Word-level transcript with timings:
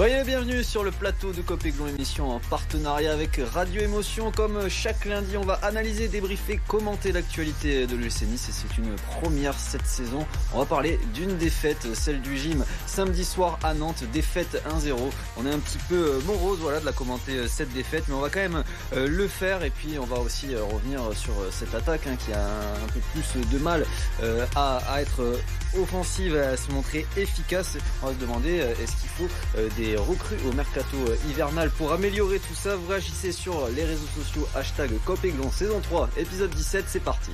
Soyez 0.00 0.24
bienvenus 0.24 0.66
sur 0.66 0.82
le 0.82 0.92
plateau 0.92 1.30
de 1.32 1.42
Copéglon 1.42 1.86
émission 1.86 2.30
en 2.30 2.40
partenariat 2.40 3.12
avec 3.12 3.38
Radio 3.52 3.82
Émotion. 3.82 4.32
Comme 4.32 4.70
chaque 4.70 5.04
lundi, 5.04 5.36
on 5.36 5.44
va 5.44 5.58
analyser, 5.60 6.08
débriefer, 6.08 6.58
commenter 6.66 7.12
l'actualité 7.12 7.86
de 7.86 7.96
Nice 7.96 8.22
et 8.22 8.50
c'est 8.50 8.78
une 8.78 8.96
première 9.20 9.52
cette 9.52 9.84
saison. 9.84 10.26
On 10.54 10.60
va 10.60 10.64
parler 10.64 10.98
d'une 11.12 11.36
défaite, 11.36 11.86
celle 11.92 12.22
du 12.22 12.38
gym 12.38 12.64
samedi 12.86 13.26
soir 13.26 13.58
à 13.62 13.74
Nantes, 13.74 14.04
défaite 14.10 14.62
1-0. 14.74 14.96
On 15.36 15.44
est 15.44 15.52
un 15.52 15.58
petit 15.58 15.76
peu 15.90 16.14
euh, 16.14 16.20
morose 16.26 16.60
voilà, 16.60 16.80
de 16.80 16.86
la 16.86 16.92
commenter 16.92 17.36
euh, 17.36 17.46
cette 17.46 17.74
défaite, 17.74 18.04
mais 18.08 18.14
on 18.14 18.20
va 18.20 18.30
quand 18.30 18.40
même 18.40 18.64
euh, 18.94 19.06
le 19.06 19.28
faire 19.28 19.62
et 19.64 19.70
puis 19.70 19.98
on 19.98 20.06
va 20.06 20.18
aussi 20.20 20.56
revenir 20.56 21.02
sur 21.14 21.34
cette 21.50 21.74
attaque 21.74 22.06
hein, 22.06 22.16
qui 22.24 22.32
a 22.32 22.42
un 22.42 22.88
peu 22.94 23.00
plus 23.12 23.46
de 23.52 23.58
mal 23.58 23.84
à 24.56 25.02
être 25.02 25.36
offensive, 25.78 26.36
à 26.36 26.56
se 26.56 26.70
montrer 26.70 27.06
efficace. 27.16 27.76
On 28.02 28.06
va 28.06 28.12
se 28.12 28.18
demander 28.18 28.56
est-ce 28.82 28.96
qu'il 28.96 29.08
faut 29.08 29.28
des 29.76 29.96
recrues 29.96 30.38
au 30.48 30.52
mercato 30.52 30.96
hivernal. 31.28 31.70
Pour 31.70 31.92
améliorer 31.92 32.38
tout 32.38 32.54
ça, 32.54 32.76
vous 32.76 32.88
réagissez 32.88 33.32
sur 33.32 33.68
les 33.68 33.84
réseaux 33.84 34.06
sociaux 34.16 34.46
hashtag 34.54 34.90
Copéglon 35.04 35.50
saison 35.50 35.80
3 35.80 36.10
épisode 36.16 36.50
17, 36.50 36.84
c'est 36.88 37.00
parti. 37.00 37.30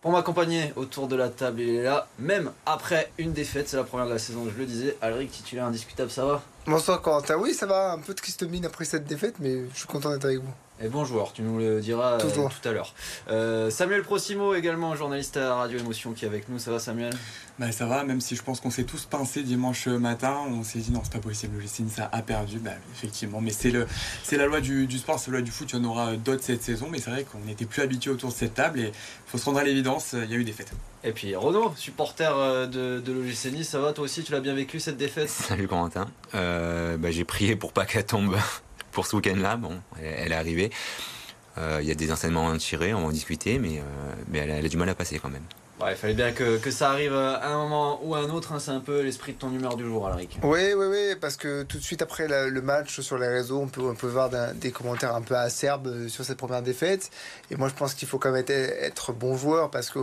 Pour 0.00 0.12
m'accompagner 0.12 0.72
autour 0.76 1.08
de 1.08 1.16
la 1.16 1.28
table, 1.28 1.60
il 1.60 1.74
est 1.74 1.82
là, 1.82 2.08
même 2.18 2.52
après 2.64 3.12
une 3.18 3.34
défaite, 3.34 3.68
c'est 3.68 3.76
la 3.76 3.84
première 3.84 4.06
de 4.06 4.12
la 4.12 4.18
saison, 4.18 4.48
je 4.50 4.58
le 4.58 4.64
disais. 4.64 4.96
Alric, 5.02 5.30
titulaire 5.30 5.66
indiscutable, 5.66 6.10
ça 6.10 6.24
va? 6.24 6.42
Bonsoir 6.66 7.02
Quentin, 7.02 7.36
oui 7.36 7.52
ça 7.52 7.66
va, 7.66 7.92
un 7.92 7.98
peu 7.98 8.14
de 8.14 8.18
triste 8.18 8.42
mine 8.44 8.64
après 8.64 8.86
cette 8.86 9.04
défaite, 9.04 9.34
mais 9.40 9.68
je 9.72 9.78
suis 9.78 9.86
content 9.86 10.10
d'être 10.10 10.24
avec 10.24 10.38
vous. 10.38 10.52
Et 10.82 10.88
bon 10.88 11.04
joueur, 11.04 11.34
tu 11.34 11.42
nous 11.42 11.58
le 11.58 11.78
diras 11.78 12.14
euh, 12.14 12.48
tout 12.48 12.68
à 12.68 12.72
l'heure. 12.72 12.94
Euh, 13.28 13.68
Samuel 13.68 14.02
Procimo 14.02 14.54
également, 14.54 14.96
journaliste 14.96 15.36
à 15.36 15.56
Radio 15.56 15.78
Émotion 15.78 16.12
qui 16.14 16.24
est 16.24 16.28
avec 16.28 16.48
nous. 16.48 16.58
Ça 16.58 16.70
va 16.70 16.78
Samuel? 16.78 17.12
Bah, 17.58 17.70
Ça 17.70 17.84
va, 17.84 18.02
même 18.02 18.22
si 18.22 18.34
je 18.34 18.42
pense 18.42 18.60
qu'on 18.60 18.70
s'est 18.70 18.84
tous 18.84 19.04
pincés 19.04 19.42
dimanche 19.42 19.88
matin. 19.88 20.38
On 20.48 20.62
s'est 20.62 20.78
dit 20.78 20.90
non, 20.90 21.02
c'est 21.04 21.12
pas 21.12 21.18
possible, 21.18 21.58
le 21.60 21.88
ça 21.90 22.08
a 22.10 22.22
perdu. 22.22 22.60
Bah, 22.60 22.70
effectivement, 22.94 23.42
mais 23.42 23.50
c'est, 23.50 23.70
le, 23.70 23.86
c'est 24.22 24.38
la 24.38 24.46
loi 24.46 24.62
du, 24.62 24.88
sport, 24.98 25.18
c'est 25.18 25.30
la 25.30 25.36
loi 25.36 25.44
du 25.44 25.50
foot. 25.50 25.70
Il 25.70 25.76
y 25.76 25.80
en 25.80 25.84
aura 25.84 26.16
d'autres 26.16 26.42
cette 26.42 26.62
saison, 26.62 26.88
mais 26.90 26.98
c'est 26.98 27.10
vrai 27.10 27.24
qu'on 27.24 27.40
n'était 27.40 27.66
plus 27.66 27.82
habitué 27.82 28.10
autour 28.10 28.30
de 28.30 28.34
cette 28.34 28.54
table 28.54 28.80
et 28.80 28.86
il 28.86 28.92
faut 29.30 29.36
se 29.36 29.44
rendre 29.44 29.58
à 29.58 29.64
l'évidence, 29.64 30.14
il 30.14 30.30
y 30.30 30.34
a 30.34 30.38
eu 30.38 30.44
des 30.44 30.52
fêtes. 30.52 30.72
Et 31.04 31.12
puis 31.12 31.36
Renaud, 31.36 31.74
supporter 31.76 32.34
euh, 32.34 32.66
de, 32.66 33.00
de 33.00 33.12
l'OGC 33.12 33.52
Nice, 33.52 33.68
ça 33.68 33.80
va 33.80 33.92
toi 33.92 34.04
aussi 34.04 34.22
Tu 34.22 34.32
l'as 34.32 34.40
bien 34.40 34.54
vécu 34.54 34.80
cette 34.80 34.96
défaite? 34.96 35.28
Salut 35.28 35.68
Corentin. 35.68 36.08
Bah, 36.32 37.10
j'ai 37.10 37.24
prié 37.24 37.54
pour 37.54 37.74
pas 37.74 37.84
qu'elle 37.84 38.06
tombe 38.06 38.34
pour 38.92 39.06
ce 39.06 39.16
week-end-là. 39.16 39.56
Bon, 39.56 39.80
elle 40.02 40.32
est 40.32 40.36
arrivée. 40.36 40.70
Euh, 41.58 41.78
il 41.82 41.88
y 41.88 41.90
a 41.90 41.94
des 41.94 42.12
enseignements 42.12 42.50
à 42.50 42.58
tirer, 42.58 42.94
on 42.94 43.00
va 43.00 43.06
en 43.08 43.12
discuter, 43.12 43.58
mais, 43.58 43.78
euh, 43.78 43.82
mais 44.28 44.38
elle, 44.38 44.64
a, 44.64 44.68
du 44.68 44.76
mal 44.76 44.88
à 44.88 44.94
passer 44.94 45.18
quand 45.18 45.30
même. 45.30 45.42
il 45.88 45.96
fallait 45.96 46.14
bien 46.14 46.30
que, 46.30 46.58
que, 46.58 46.70
ça 46.70 46.90
arrive 46.90 47.12
à 47.12 47.48
un 47.48 47.56
moment 47.56 48.00
ou 48.04 48.14
à 48.14 48.20
un 48.20 48.30
autre. 48.30 48.52
Hein, 48.52 48.60
c'est 48.60 48.70
un 48.70 48.80
peu 48.80 49.02
l'esprit 49.02 49.32
de 49.32 49.38
ton 49.38 49.52
humeur 49.52 49.76
du 49.76 49.84
jour, 49.84 50.06
Alric. 50.06 50.38
Oui, 50.42 50.72
oui, 50.74 50.86
oui, 50.88 51.16
parce 51.20 51.36
que 51.36 51.64
tout 51.64 51.78
de 51.78 51.82
suite 51.82 52.02
après 52.02 52.28
le 52.28 52.62
match 52.62 53.00
sur 53.00 53.18
les 53.18 53.26
réseaux, 53.26 53.60
on 53.60 53.68
peut, 53.68 53.82
on 53.82 53.94
peut 53.94 54.06
voir 54.06 54.30
des 54.54 54.70
commentaires 54.70 55.14
un 55.14 55.22
peu 55.22 55.36
acerbes 55.36 56.06
sur 56.08 56.24
cette 56.24 56.38
première 56.38 56.62
défaite. 56.62 57.10
Et 57.50 57.56
moi, 57.56 57.68
je 57.68 57.74
pense 57.74 57.94
qu'il 57.94 58.06
faut 58.06 58.18
quand 58.18 58.30
même 58.30 58.40
être, 58.40 58.50
être 58.50 59.12
bon 59.12 59.36
joueur, 59.36 59.70
parce 59.70 59.90
que 59.90 59.98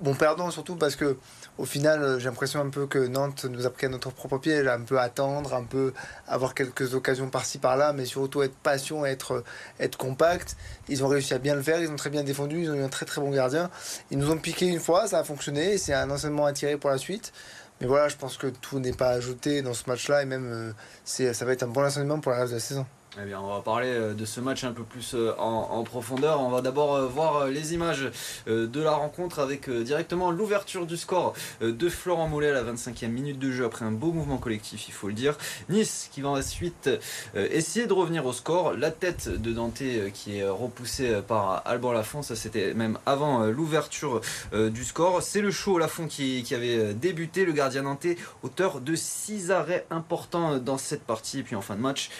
bon 0.00 0.14
perdant 0.14 0.50
surtout 0.50 0.76
parce 0.76 0.96
que 0.96 1.16
au 1.58 1.66
final, 1.66 2.02
euh, 2.02 2.18
j'ai 2.18 2.24
l'impression 2.24 2.60
un 2.60 2.70
peu 2.70 2.86
que 2.86 2.98
Nantes 2.98 3.44
nous 3.44 3.66
a 3.66 3.70
pris 3.70 3.86
à 3.86 3.88
notre 3.90 4.10
propre 4.10 4.38
pied, 4.38 4.66
un 4.66 4.80
peu 4.80 4.98
attendre, 4.98 5.54
un 5.54 5.64
peu 5.64 5.92
avoir 6.26 6.54
quelques 6.54 6.94
occasions 6.94 7.28
par-ci 7.28 7.58
par-là, 7.58 7.92
mais 7.92 8.06
surtout 8.06 8.42
être 8.42 8.54
patient, 8.54 9.04
être, 9.04 9.44
être 9.78 9.98
compact. 9.98 10.56
Ils 10.88 11.04
ont 11.04 11.08
réussi 11.08 11.34
à 11.34 11.38
bien 11.38 11.54
le 11.54 11.62
faire, 11.62 11.80
ils 11.80 11.90
ont 11.90 11.96
très 11.96 12.08
bien 12.08 12.22
défendu, 12.22 12.62
ils 12.62 12.70
ont 12.70 12.74
eu 12.74 12.82
un 12.82 12.88
très 12.88 13.04
très 13.04 13.20
bon 13.20 13.30
gardien. 13.30 13.70
Ils 14.10 14.16
nous 14.16 14.30
ont 14.30 14.38
piqué 14.38 14.66
une 14.66 14.80
fois, 14.80 15.06
ça 15.06 15.18
a 15.18 15.24
fonctionné, 15.24 15.76
c'est 15.76 15.92
un 15.92 16.10
enseignement 16.10 16.46
à 16.46 16.52
tirer 16.52 16.78
pour 16.78 16.90
la 16.90 16.98
suite. 16.98 17.32
Mais 17.80 17.86
voilà, 17.86 18.08
je 18.08 18.16
pense 18.16 18.36
que 18.36 18.46
tout 18.46 18.78
n'est 18.78 18.92
pas 18.92 19.10
ajouté 19.10 19.62
dans 19.62 19.74
ce 19.74 19.84
match-là 19.88 20.22
et 20.22 20.26
même 20.26 20.74
euh, 21.06 21.32
ça 21.32 21.44
va 21.44 21.52
être 21.52 21.62
un 21.62 21.68
bon 21.68 21.84
enseignement 21.84 22.20
pour 22.20 22.32
la 22.32 22.38
reste 22.38 22.52
de 22.52 22.56
la 22.56 22.60
saison. 22.60 22.86
Eh 23.18 23.24
bien, 23.24 23.40
on 23.40 23.48
va 23.48 23.60
parler 23.60 23.88
euh, 23.88 24.14
de 24.14 24.24
ce 24.24 24.40
match 24.40 24.62
un 24.62 24.70
peu 24.70 24.84
plus 24.84 25.14
euh, 25.14 25.34
en, 25.36 25.82
profondeur. 25.82 26.40
On 26.40 26.48
va 26.48 26.60
d'abord 26.60 26.94
euh, 26.94 27.06
voir 27.08 27.46
les 27.48 27.74
images 27.74 28.08
de 28.46 28.80
la 28.80 28.92
rencontre 28.92 29.40
avec 29.40 29.68
directement 29.68 30.30
l'ouverture 30.30 30.86
du 30.86 30.96
score 30.96 31.34
de 31.60 31.88
Florent 31.88 32.28
Mollet 32.28 32.50
à 32.50 32.52
la 32.52 32.62
25e 32.62 33.08
minute 33.08 33.38
de 33.38 33.50
jeu 33.50 33.64
après 33.64 33.84
un 33.84 33.90
beau 33.90 34.12
mouvement 34.12 34.36
collectif, 34.36 34.88
il 34.88 34.92
faut 34.92 35.08
le 35.08 35.14
dire. 35.14 35.36
Nice 35.68 36.08
qui 36.12 36.20
va 36.20 36.30
ensuite 36.30 36.90
essayer 37.34 37.86
de 37.86 37.92
revenir 37.92 38.26
au 38.26 38.32
score. 38.32 38.74
La 38.74 38.90
tête 38.90 39.28
de 39.28 39.52
Dante 39.52 39.82
qui 40.14 40.38
est 40.38 40.48
repoussée 40.48 41.20
par 41.26 41.62
Alban 41.64 41.92
Lafont, 41.92 42.22
ça 42.22 42.36
c'était 42.36 42.74
même 42.74 42.98
avant 43.06 43.44
l'ouverture 43.44 44.20
du 44.52 44.84
score. 44.84 45.22
C'est 45.22 45.40
le 45.40 45.50
show 45.50 45.78
Lafont 45.78 46.06
qui, 46.06 46.44
avait 46.54 46.94
débuté, 46.94 47.44
le 47.44 47.52
gardien 47.52 47.82
nantais, 47.82 48.16
auteur 48.42 48.80
de 48.80 48.94
6 48.94 49.50
arrêts 49.50 49.86
importants 49.90 50.58
dans 50.58 50.78
cette 50.78 51.02
partie. 51.02 51.40
Et 51.40 51.42
puis 51.42 51.56
en 51.56 51.62
fin 51.62 51.76
de 51.76 51.80
match, 51.80 52.10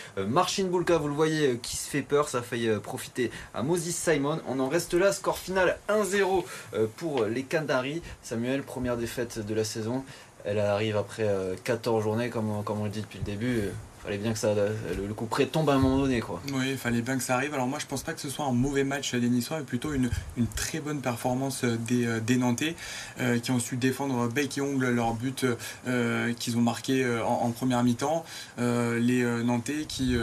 Cas, 0.85 0.99
vous 0.99 1.09
le 1.09 1.15
voyez, 1.15 1.49
euh, 1.49 1.57
qui 1.61 1.77
se 1.77 1.89
fait 1.89 2.03
peur, 2.03 2.29
ça 2.29 2.39
a 2.39 2.43
failli 2.43 2.69
euh, 2.69 2.81
profiter 2.81 3.31
à 3.55 3.63
Moses 3.63 3.83
Simon. 3.91 4.41
On 4.49 4.61
en 4.61 4.69
reste 4.69 4.95
là, 4.95 5.13
score 5.13 5.39
final 5.39 5.79
1-0 5.89 6.45
euh, 6.75 6.87
pour 6.97 7.25
les 7.25 7.43
Canaries. 7.43 8.03
Samuel, 8.23 8.63
première 8.63 8.97
défaite 8.97 9.45
de 9.45 9.55
la 9.55 9.65
saison. 9.65 10.05
Elle 10.45 10.59
arrive 10.59 10.97
après 10.97 11.29
14 11.65 12.03
journées, 12.03 12.31
comme, 12.31 12.65
comme 12.65 12.81
on 12.81 12.85
le 12.85 12.91
dit 12.91 13.03
depuis 13.03 13.19
le 13.19 13.25
début 13.25 13.69
fallait 14.03 14.17
bien 14.17 14.33
que 14.33 14.39
ça, 14.39 14.55
le, 14.55 15.13
coup 15.13 15.27
près 15.27 15.45
tombe 15.45 15.69
à 15.69 15.75
un 15.75 15.79
moment 15.79 15.99
donné. 15.99 16.21
Quoi. 16.21 16.41
Oui, 16.55 16.71
il 16.71 16.79
fallait 16.79 17.03
bien 17.03 17.19
que 17.19 17.23
ça 17.23 17.35
arrive. 17.35 17.53
Alors 17.53 17.67
moi, 17.67 17.79
je 17.79 17.85
pense 17.85 18.03
pas 18.03 18.15
que 18.15 18.21
ce 18.23 18.31
soit 18.31 18.47
un 18.47 18.53
mauvais 18.53 18.83
match 18.83 19.15
des 19.15 19.29
Niçois, 19.29 19.59
mais 19.59 19.65
plutôt 19.65 19.93
une, 19.93 20.09
une 20.39 20.47
très 20.47 20.81
bonne 20.81 21.03
performance 21.03 21.65
des, 21.65 22.21
des 22.23 22.39
Nantais 22.39 22.75
qui 23.43 23.51
ont 23.51 23.61
su 23.61 23.77
défendre 23.77 24.29
bec 24.29 24.57
et 24.57 24.63
ongle 24.63 24.89
leur 24.89 25.13
but 25.13 25.45
qu'ils 26.39 26.57
ont 26.57 26.63
marqué 26.63 27.07
en 27.23 27.51
première 27.51 27.85
mi-temps. 27.85 28.25
les 28.57 29.23
Nantais 29.45 29.85
qui 29.87 30.17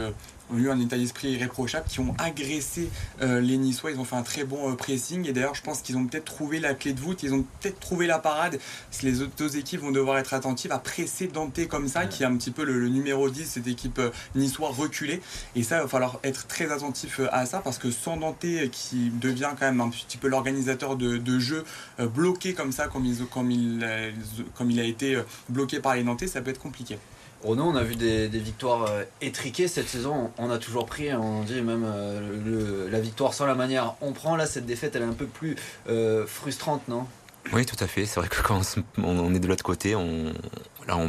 ont 0.51 0.57
eu 0.57 0.69
un 0.69 0.79
état 0.79 0.97
d'esprit 0.97 1.31
irréprochable, 1.31 1.87
qui 1.87 1.99
ont 1.99 2.15
agressé 2.17 2.89
euh, 3.21 3.39
les 3.39 3.57
Niçois. 3.57 3.91
Ils 3.91 3.99
ont 3.99 4.05
fait 4.05 4.15
un 4.15 4.23
très 4.23 4.43
bon 4.43 4.71
euh, 4.71 4.75
pressing. 4.75 5.27
Et 5.27 5.33
d'ailleurs, 5.33 5.55
je 5.55 5.61
pense 5.61 5.81
qu'ils 5.81 5.97
ont 5.97 6.05
peut-être 6.05 6.25
trouvé 6.25 6.59
la 6.59 6.73
clé 6.73 6.93
de 6.93 6.99
voûte. 6.99 7.23
Ils 7.23 7.33
ont 7.33 7.45
peut-être 7.59 7.79
trouvé 7.79 8.07
la 8.07 8.19
parade. 8.19 8.59
Les 9.03 9.21
autres 9.21 9.57
équipes 9.57 9.81
vont 9.81 9.91
devoir 9.91 10.17
être 10.17 10.33
attentives 10.33 10.71
à 10.71 10.79
presser 10.79 11.27
Dante 11.27 11.67
comme 11.67 11.87
ça, 11.87 12.05
qui 12.05 12.23
est 12.23 12.25
un 12.25 12.35
petit 12.35 12.51
peu 12.51 12.63
le, 12.63 12.87
numéro 12.87 13.29
10, 13.29 13.45
cette 13.45 13.67
équipe 13.67 13.99
euh, 13.99 14.09
niçois 14.35 14.69
reculée. 14.69 15.21
Et 15.55 15.63
ça, 15.63 15.77
il 15.77 15.81
va 15.83 15.87
falloir 15.87 16.19
être 16.23 16.47
très 16.47 16.71
attentif 16.71 17.19
à 17.31 17.45
ça 17.45 17.59
parce 17.59 17.77
que 17.77 17.91
sans 17.91 18.17
Dante, 18.17 18.45
qui 18.71 19.09
devient 19.09 19.51
quand 19.59 19.65
même 19.65 19.81
un 19.81 19.89
petit 19.89 20.17
peu 20.17 20.27
l'organisateur 20.27 20.95
de, 20.95 21.39
jeu, 21.39 21.63
bloqué 21.99 22.53
comme 22.53 22.71
ça, 22.71 22.87
comme 22.87 23.05
il, 23.05 23.25
comme, 23.25 23.51
il, 23.51 23.85
comme 24.55 24.71
il 24.71 24.79
a 24.79 24.83
été 24.83 25.21
bloqué 25.49 25.79
par 25.79 25.95
les 25.95 26.03
Nantais, 26.03 26.27
ça 26.27 26.41
peut 26.41 26.51
être 26.51 26.59
compliqué. 26.59 26.97
Renaud, 27.43 27.65
on 27.65 27.75
a 27.75 27.83
vu 27.83 27.95
des, 27.95 28.27
victoires 28.27 28.85
euh, 28.89 29.03
étriquées 29.21 29.67
cette 29.67 29.87
saison. 29.87 30.31
On 30.37 30.49
a 30.49 30.57
toujours 30.57 30.85
pris, 30.85 31.13
on 31.13 31.43
dit 31.43 31.61
même 31.61 31.85
euh, 31.85 32.89
la 32.89 32.99
victoire 32.99 33.33
sans 33.33 33.45
la 33.45 33.55
manière. 33.55 33.95
On 34.01 34.11
prend 34.11 34.35
là 34.35 34.45
cette 34.45 34.65
défaite, 34.65 34.95
elle 34.95 35.03
est 35.03 35.05
un 35.05 35.13
peu 35.13 35.27
plus 35.27 35.55
euh, 35.87 36.25
frustrante, 36.25 36.87
non? 36.87 37.05
Oui, 37.53 37.65
tout 37.65 37.81
à 37.81 37.87
fait. 37.87 38.05
C'est 38.05 38.19
vrai 38.19 38.27
que 38.27 38.41
quand 38.41 38.61
on, 39.01 39.33
est 39.33 39.39
de 39.39 39.47
l'autre 39.47 39.63
côté, 39.63 39.95
on, 39.95 40.33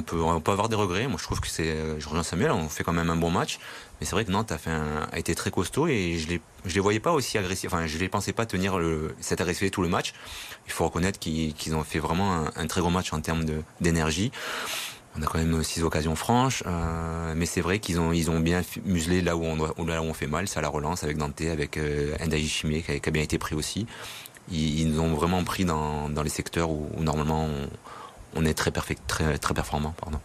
peut, 0.03 0.21
avoir 0.53 0.69
des 0.69 0.77
regrets. 0.77 1.09
Moi, 1.09 1.17
je 1.19 1.25
trouve 1.25 1.41
que 1.41 1.49
c'est, 1.49 1.75
je 1.99 2.09
rejoins 2.09 2.23
Samuel, 2.23 2.53
on 2.53 2.69
fait 2.69 2.85
quand 2.85 2.93
même 2.93 3.11
un 3.11 3.17
bon 3.17 3.31
match. 3.31 3.59
Mais 3.99 4.07
c'est 4.07 4.13
vrai 4.13 4.25
que 4.25 4.31
Nantes 4.31 4.53
a 4.53 5.19
été 5.19 5.35
très 5.35 5.51
costaud 5.51 5.89
et 5.89 6.17
je 6.17 6.33
ne 6.33 6.73
les 6.73 6.81
voyais 6.81 7.01
pas 7.01 7.11
aussi 7.11 7.39
agressifs. 7.39 7.73
Enfin, 7.73 7.89
je 7.89 7.95
ne 7.97 8.01
les 8.01 8.09
pensais 8.09 8.33
pas 8.33 8.47
tenir 8.47 8.79
le, 8.79 9.17
cette 9.19 9.41
agressivité 9.41 9.73
tout 9.73 9.83
le 9.83 9.89
match. 9.89 10.15
Il 10.67 10.73
faut 10.73 10.85
reconnaître 10.85 11.19
qu'ils 11.19 11.75
ont 11.75 11.83
fait 11.83 11.99
vraiment 11.99 12.33
un, 12.33 12.53
un, 12.55 12.67
très 12.69 12.81
gros 12.81 12.91
match 12.91 13.13
en 13.13 13.21
termes 13.21 13.45
d'énergie. 13.81 14.31
On 15.17 15.23
a 15.23 15.27
quand 15.27 15.39
même 15.39 15.63
six 15.65 15.83
occasions 15.83 16.15
franches, 16.15 16.63
euh, 16.67 17.35
mais 17.37 17.47
c'est 17.47 17.61
vrai 17.61 17.79
qu'ils 17.79 17.99
ont 17.99 18.13
ils 18.13 18.31
ont 18.31 18.41
bien 18.41 18.63
muselé 18.85 19.21
là 19.21 19.37
où 19.37 19.45
on 19.45 19.85
là 19.87 20.03
où 20.03 20.05
on 20.05 20.15
fait 20.15 20.27
mal, 20.27 20.47
c'est 20.47 20.59
à 20.59 20.63
la 20.63 20.69
relance 20.69 21.03
avec 21.03 21.17
Dante, 21.17 21.41
avec 21.41 21.77
euh, 21.77 22.15
Chimé 22.47 22.83
qui, 22.83 23.09
a 23.09 23.11
bien 23.11 23.23
été 23.23 23.39
pris 23.39 23.55
aussi. 23.55 23.87
Ils, 24.51 24.91
nous 24.91 25.01
ont 25.01 25.15
vraiment 25.15 25.45
pris 25.45 25.65
dans, 25.65 26.09
les 26.23 26.31
secteurs 26.31 26.71
où, 26.71 26.89
normalement 27.01 27.47
on, 27.47 27.69
on, 28.41 28.45
est 28.47 28.55
très 28.55 28.71
perfect, 28.71 29.03
très 29.07 29.39
très 29.39 29.55
performant, 29.55 29.95
pardon. 30.01 30.21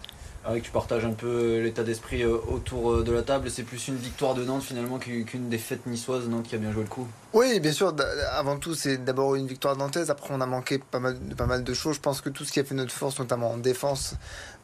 Ah 0.45 0.59
tu 0.61 0.71
partages 0.71 1.05
un 1.05 1.13
peu 1.13 1.27
euh, 1.27 1.63
l'état 1.63 1.83
d'esprit 1.83 2.21
euh, 2.23 2.37
autour 2.49 2.91
euh, 2.91 3.03
de 3.03 3.13
la 3.13 3.21
table. 3.21 3.49
C'est 3.49 3.63
plus 3.63 3.87
une 3.87 3.95
victoire 3.95 4.33
de 4.33 4.43
Nantes 4.43 4.63
finalement 4.63 4.99
qu'une 4.99 5.47
défaite 5.47 5.85
niçoise. 5.85 6.27
Nantes 6.27 6.47
qui 6.47 6.55
a 6.55 6.57
bien 6.57 6.73
joué 6.73 6.83
le 6.83 6.89
coup. 6.89 7.07
Oui, 7.31 7.61
bien 7.61 7.71
sûr. 7.71 7.95
Avant 8.33 8.57
tout, 8.57 8.75
c'est 8.75 8.97
d'abord 8.97 9.35
une 9.35 9.47
victoire 9.47 9.77
nantaise. 9.77 10.09
Après, 10.09 10.33
on 10.33 10.41
a 10.41 10.45
manqué 10.45 10.79
pas 10.79 10.99
mal, 10.99 11.15
pas 11.37 11.45
mal 11.45 11.63
de 11.63 11.73
choses. 11.73 11.95
Je 11.95 12.01
pense 12.01 12.19
que 12.19 12.29
tout 12.29 12.43
ce 12.43 12.51
qui 12.51 12.59
a 12.59 12.65
fait 12.65 12.75
notre 12.75 12.91
force, 12.91 13.19
notamment 13.19 13.51
en 13.51 13.57
défense, 13.57 14.15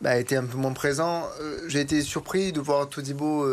bah, 0.02 0.12
a 0.12 0.18
été 0.18 0.36
un 0.36 0.46
peu 0.46 0.58
moins 0.58 0.74
présent. 0.74 1.24
J'ai 1.68 1.80
été 1.80 2.02
surpris 2.02 2.52
de 2.52 2.60
voir 2.60 2.90
Todibo 2.90 3.48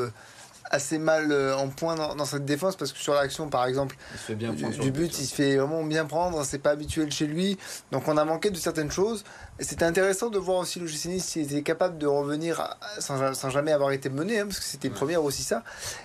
assez 0.70 0.98
mal 0.98 1.30
euh, 1.30 1.56
en 1.56 1.68
point 1.68 1.94
dans, 1.94 2.24
cette 2.24 2.44
défense 2.44 2.76
parce 2.76 2.92
que 2.92 2.98
sur 2.98 3.14
l'action 3.14 3.48
par 3.48 3.66
exemple 3.66 3.96
du, 4.28 4.90
but 4.90 5.18
il 5.18 5.26
se 5.26 5.34
fait 5.34 5.56
vraiment 5.56 5.84
bien 5.84 6.04
prendre 6.04 6.44
c'est 6.44 6.58
pas 6.58 6.70
habituel 6.70 7.10
chez 7.10 7.26
lui 7.26 7.58
donc 7.92 8.08
on 8.08 8.16
a 8.16 8.24
manqué 8.24 8.50
de 8.50 8.56
certaines 8.56 8.90
choses 8.90 9.24
c'était 9.58 9.84
intéressant 9.84 10.30
de 10.30 10.38
voir 10.38 10.58
aussi 10.58 10.80
le 10.80 10.86
GC 10.86 11.18
s'il 11.18 11.42
était 11.42 11.62
capable 11.62 11.98
de 11.98 12.06
revenir 12.06 12.76
sans, 12.98 13.50
jamais 13.50 13.72
avoir 13.72 13.92
été 13.92 14.08
mené 14.08 14.40
hein, 14.40 14.46
parce 14.46 14.58
que 14.58 14.64
c'était 14.64 14.88
une 14.88 14.94
première 14.94 15.22
aussi 15.22 15.42
ça 15.42 15.62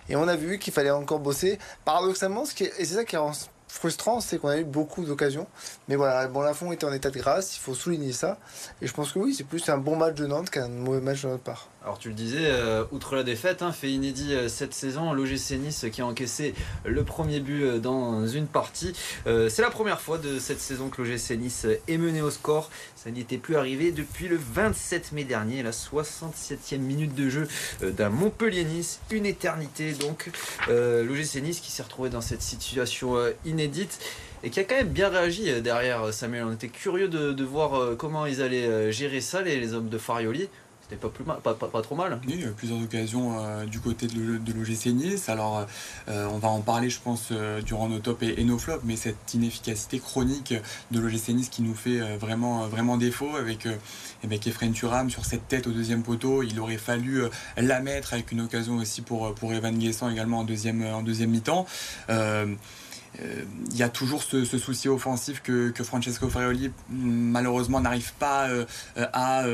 et 0.09 0.15
on 0.15 0.27
a 0.27 0.35
vu 0.35 0.59
qu'il 0.59 0.73
fallait 0.73 0.91
encore 0.91 1.19
bosser 1.19 1.59
paradoxalement 1.85 2.45
ce 2.45 2.53
qui 2.53 2.65
et 2.65 2.85
c'est 2.85 2.95
ça 2.95 3.05
qui 3.05 3.17
rend 3.17 3.33
frustrant, 3.71 4.19
c'est 4.19 4.37
qu'on 4.37 4.49
a 4.49 4.57
eu 4.57 4.65
beaucoup 4.65 5.05
d'occasions. 5.05 5.47
Mais 5.87 5.95
voilà, 5.95 6.27
bon, 6.27 6.41
Lafont 6.41 6.71
était 6.71 6.85
en 6.85 6.91
état 6.91 7.09
de 7.09 7.17
grâce, 7.17 7.55
il 7.55 7.59
faut 7.59 7.73
souligner 7.73 8.11
ça. 8.11 8.37
Et 8.81 8.87
je 8.87 8.93
pense 8.93 9.13
que 9.13 9.19
oui, 9.19 9.33
c'est 9.33 9.45
plus 9.45 9.67
un 9.69 9.77
bon 9.77 9.95
match 9.95 10.15
de 10.15 10.27
Nantes 10.27 10.49
qu'un 10.49 10.67
mauvais 10.67 10.99
match 10.99 11.23
de 11.23 11.29
notre 11.29 11.43
part. 11.43 11.69
Alors 11.83 11.97
tu 11.97 12.09
le 12.09 12.13
disais, 12.13 12.45
euh, 12.45 12.83
outre 12.91 13.15
la 13.15 13.23
défaite, 13.23 13.63
hein, 13.63 13.71
fait 13.71 13.89
inédit 13.89 14.35
euh, 14.35 14.47
cette 14.47 14.71
saison, 14.71 15.13
l'OGC 15.13 15.53
Nice 15.57 15.87
qui 15.91 16.01
a 16.01 16.05
encaissé 16.05 16.53
le 16.85 17.03
premier 17.03 17.39
but 17.39 17.63
euh, 17.63 17.79
dans 17.79 18.27
une 18.27 18.45
partie. 18.45 18.93
c'est 19.25 19.61
la 19.61 19.71
première 19.71 19.99
fois 19.99 20.19
de 20.19 20.37
cette 20.37 20.59
saison 20.59 20.89
que 20.89 21.01
l'OGC 21.01 21.31
Nice 21.39 21.65
est 21.87 21.97
mené 21.97 22.21
au 22.21 22.29
score. 22.29 22.69
Ça 22.95 23.09
n'y 23.09 23.21
était 23.21 23.39
plus 23.39 23.55
arrivé 23.55 23.91
depuis 23.91 24.27
le 24.27 24.37
27 24.37 25.11
mai 25.13 25.23
dernier, 25.23 25.63
la 25.63 25.71
67e 25.71 26.77
minute 26.77 27.15
de 27.15 27.29
jeu 27.29 27.47
d'un 27.81 28.09
Montpellier-Nice, 28.09 28.99
une 29.09 29.25
éternité 29.25 29.93
donc. 29.93 30.29
L'OGC 30.67 31.41
Nice 31.41 31.61
qui 31.61 31.71
s'est 31.71 31.83
retrouvé 31.83 32.09
dans 32.09 32.21
cette 32.21 32.43
situation 32.43 33.15
inédite 33.43 33.99
et 34.43 34.49
qui 34.51 34.59
a 34.59 34.63
quand 34.63 34.75
même 34.75 34.89
bien 34.89 35.09
réagi 35.09 35.61
derrière 35.61 36.13
Samuel. 36.13 36.43
On 36.45 36.53
était 36.53 36.67
curieux 36.67 37.07
de, 37.07 37.43
voir 37.43 37.97
comment 37.97 38.27
ils 38.27 38.41
allaient 38.41 38.91
gérer 38.91 39.21
ça, 39.21 39.41
les 39.41 39.73
hommes 39.73 39.89
de 39.89 39.97
Farioli 39.97 40.47
pas, 40.95 41.09
plus 41.09 41.23
mal, 41.23 41.37
pas, 41.41 41.53
pas, 41.53 41.81
trop 41.81 41.95
mal. 41.95 42.19
Oui, 42.27 42.33
il 42.35 42.41
y 42.41 42.45
a 42.45 42.49
plusieurs 42.49 42.81
occasions 42.81 43.37
euh, 43.39 43.65
du 43.65 43.79
côté 43.79 44.07
de, 44.07 44.53
l'OGC 44.53 44.87
Nice. 44.87 45.29
Alors, 45.29 45.65
euh, 46.07 46.27
on 46.31 46.37
va 46.37 46.49
en 46.49 46.61
parler, 46.61 46.89
je 46.89 46.99
pense, 46.99 47.29
euh, 47.31 47.61
durant 47.61 47.89
nos 47.89 47.99
tops 47.99 48.23
et, 48.23 48.43
nos 48.43 48.57
flops, 48.57 48.83
mais 48.83 48.95
cette 48.95 49.33
inefficacité 49.33 49.99
chronique 49.99 50.53
de 50.91 50.99
l'OGC 50.99 51.29
Nice 51.29 51.49
qui 51.49 51.61
nous 51.61 51.75
fait 51.75 52.17
vraiment, 52.17 52.67
vraiment 52.67 52.97
défaut 52.97 53.35
avec, 53.35 53.67
avec 54.23 54.47
Efren 54.47 54.71
Turam 54.73 55.09
sur 55.09 55.25
cette 55.25 55.47
tête 55.47 55.67
au 55.67 55.71
deuxième 55.71 56.03
poteau. 56.03 56.43
Il 56.43 56.59
aurait 56.59 56.77
fallu 56.77 57.23
la 57.57 57.79
mettre 57.79 58.13
avec 58.13 58.31
une 58.31 58.41
occasion 58.41 58.77
aussi 58.77 59.01
pour, 59.01 59.33
pour 59.35 59.53
Evan 59.53 59.77
Guessant 59.77 60.09
également 60.09 60.39
en 60.39 60.43
deuxième, 60.43 60.83
en 60.83 61.03
deuxième 61.03 61.31
mi-temps 61.31 61.65
il 63.71 63.77
y 63.77 63.83
a 63.83 63.89
toujours 63.89 64.23
ce, 64.23 64.43
souci 64.45 64.89
offensif 64.89 65.41
que, 65.41 65.73
Francesco 65.83 66.29
Farioli 66.29 66.71
malheureusement 66.89 67.79
n'arrive 67.81 68.13
pas 68.13 68.47
à 68.95 69.45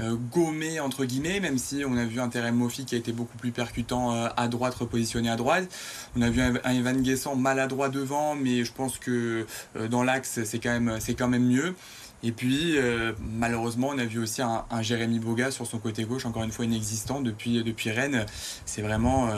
euh, 0.00 0.16
gommé 0.16 0.80
entre 0.80 1.04
guillemets, 1.04 1.38
même 1.38 1.56
si 1.56 1.84
on 1.86 1.96
a 1.96 2.04
vu 2.04 2.18
un 2.18 2.28
Terem 2.28 2.56
Mofi 2.56 2.84
qui 2.84 2.96
a 2.96 2.98
été 2.98 3.12
beaucoup 3.12 3.38
plus 3.38 3.52
percutant 3.52 4.12
euh, 4.12 4.28
à 4.36 4.48
droite, 4.48 4.74
repositionné 4.74 5.30
à 5.30 5.36
droite. 5.36 5.68
On 6.16 6.22
a 6.22 6.30
vu 6.30 6.40
un, 6.40 6.72
Evan 6.72 7.00
Guessant 7.00 7.36
maladroit 7.36 7.90
devant, 7.90 8.34
mais 8.34 8.64
je 8.64 8.72
pense 8.72 8.98
que 8.98 9.46
euh, 9.76 9.86
dans 9.86 10.02
l'axe 10.02 10.40
c'est 10.44 10.58
quand 10.58 11.28
même 11.28 11.46
mieux. 11.46 11.76
Et 12.24 12.32
puis, 12.32 12.76
malheureusement, 13.20 13.90
on 13.92 13.98
a 13.98 14.04
vu 14.06 14.18
aussi 14.18 14.40
un, 14.40 14.64
Jérémy 14.80 15.18
Boga 15.18 15.50
sur 15.50 15.66
son 15.66 15.78
côté 15.78 16.04
gauche, 16.04 16.24
encore 16.24 16.42
une 16.42 16.52
fois 16.52 16.64
inexistant 16.64 17.20
depuis, 17.20 17.62
depuis 17.62 17.90
Rennes. 17.90 18.24
C'est 18.64 18.80
vraiment 18.80 19.28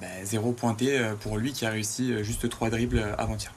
ben, 0.00 0.24
zéro 0.24 0.52
pointé 0.52 1.00
pour 1.20 1.38
lui 1.38 1.52
qui 1.52 1.64
a 1.64 1.70
réussi 1.70 2.22
juste 2.22 2.48
trois 2.50 2.68
dribbles 2.68 3.02
avant-hier. 3.16 3.52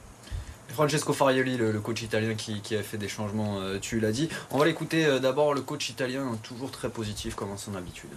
Francesco 0.74 1.12
Farioli, 1.12 1.56
le, 1.56 1.80
coach 1.80 2.02
italien 2.02 2.34
qui, 2.34 2.74
a 2.74 2.82
fait 2.82 2.98
des 2.98 3.08
changements, 3.08 3.60
euh, 3.60 3.78
tu 3.78 4.00
l'as 4.00 4.10
dit. 4.10 4.28
On 4.50 4.58
va 4.58 4.64
l'écouter 4.64 5.06
euh, 5.06 5.20
d'abord, 5.20 5.54
le 5.54 5.60
coach 5.60 5.88
italien, 5.88 6.36
toujours 6.42 6.72
très 6.72 6.90
positif 6.90 7.36
comme 7.36 7.52
à 7.52 7.56
son 7.56 7.76
habitude. 7.76 8.10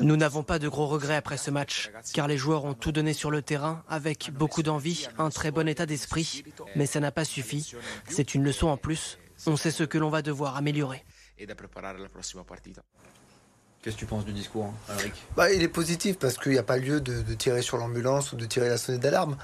Nous 0.00 0.16
n'avons 0.16 0.44
pas 0.44 0.60
de 0.60 0.68
gros 0.68 0.86
regrets 0.86 1.16
après 1.16 1.36
ce 1.36 1.50
match, 1.50 1.90
car 2.12 2.28
les 2.28 2.36
joueurs 2.36 2.64
ont 2.64 2.74
tout 2.74 2.92
donné 2.92 3.12
sur 3.12 3.32
le 3.32 3.42
terrain 3.42 3.82
avec 3.88 4.30
beaucoup 4.32 4.62
d'envie, 4.62 5.08
un 5.18 5.30
très 5.30 5.50
bon 5.50 5.66
état 5.66 5.84
d'esprit, 5.84 6.44
mais 6.76 6.86
ça 6.86 7.00
n'a 7.00 7.10
pas 7.10 7.24
suffi. 7.24 7.74
C'est 8.08 8.34
une 8.34 8.44
leçon 8.44 8.68
en 8.68 8.76
plus. 8.76 9.18
On 9.46 9.56
sait 9.56 9.72
ce 9.72 9.82
que 9.82 9.98
l'on 9.98 10.10
va 10.10 10.22
devoir 10.22 10.56
améliorer. 10.56 11.04
Qu'est-ce 13.82 13.94
que 13.94 14.00
tu 14.00 14.06
penses 14.06 14.24
du 14.24 14.32
discours, 14.32 14.72
Alric 14.88 15.12
bah, 15.36 15.52
Il 15.52 15.62
est 15.62 15.68
positif 15.68 16.18
parce 16.18 16.36
qu'il 16.36 16.52
n'y 16.52 16.58
a 16.58 16.64
pas 16.64 16.78
lieu 16.78 17.00
de, 17.00 17.34
tirer 17.34 17.62
sur 17.62 17.78
l'ambulance 17.78 18.32
ou 18.32 18.36
de 18.36 18.44
tirer 18.44 18.68
la 18.68 18.76
sonnette 18.76 19.00
d'alarme. 19.00 19.36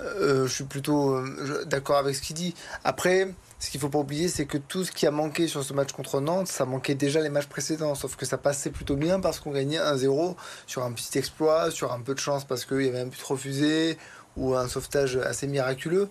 Euh, 0.00 0.46
je 0.46 0.52
suis 0.52 0.64
plutôt 0.64 1.14
euh, 1.14 1.64
d'accord 1.66 1.96
avec 1.96 2.14
ce 2.14 2.22
qu'il 2.22 2.36
dit. 2.36 2.54
Après, 2.84 3.34
ce 3.62 3.70
qu'il 3.70 3.78
faut 3.78 3.88
pas 3.88 4.00
oublier, 4.00 4.26
c'est 4.26 4.44
que 4.44 4.58
tout 4.58 4.84
ce 4.84 4.90
qui 4.90 5.06
a 5.06 5.12
manqué 5.12 5.46
sur 5.46 5.62
ce 5.62 5.72
match 5.72 5.92
contre 5.92 6.20
Nantes, 6.20 6.48
ça 6.48 6.64
manquait 6.64 6.96
déjà 6.96 7.20
les 7.20 7.28
matchs 7.28 7.46
précédents. 7.46 7.94
Sauf 7.94 8.16
que 8.16 8.26
ça 8.26 8.36
passait 8.36 8.70
plutôt 8.70 8.96
bien 8.96 9.20
parce 9.20 9.38
qu'on 9.38 9.52
gagnait 9.52 9.78
1-0 9.78 10.34
sur 10.66 10.82
un 10.82 10.90
petit 10.90 11.16
exploit, 11.16 11.70
sur 11.70 11.92
un 11.92 12.00
peu 12.00 12.12
de 12.12 12.18
chance 12.18 12.44
parce 12.44 12.64
qu'il 12.64 12.82
y 12.82 12.88
avait 12.88 12.98
un 12.98 13.06
but 13.06 13.22
refusé 13.22 13.98
ou 14.36 14.56
un 14.56 14.66
sauvetage 14.66 15.16
assez 15.16 15.46
miraculeux. 15.46 16.08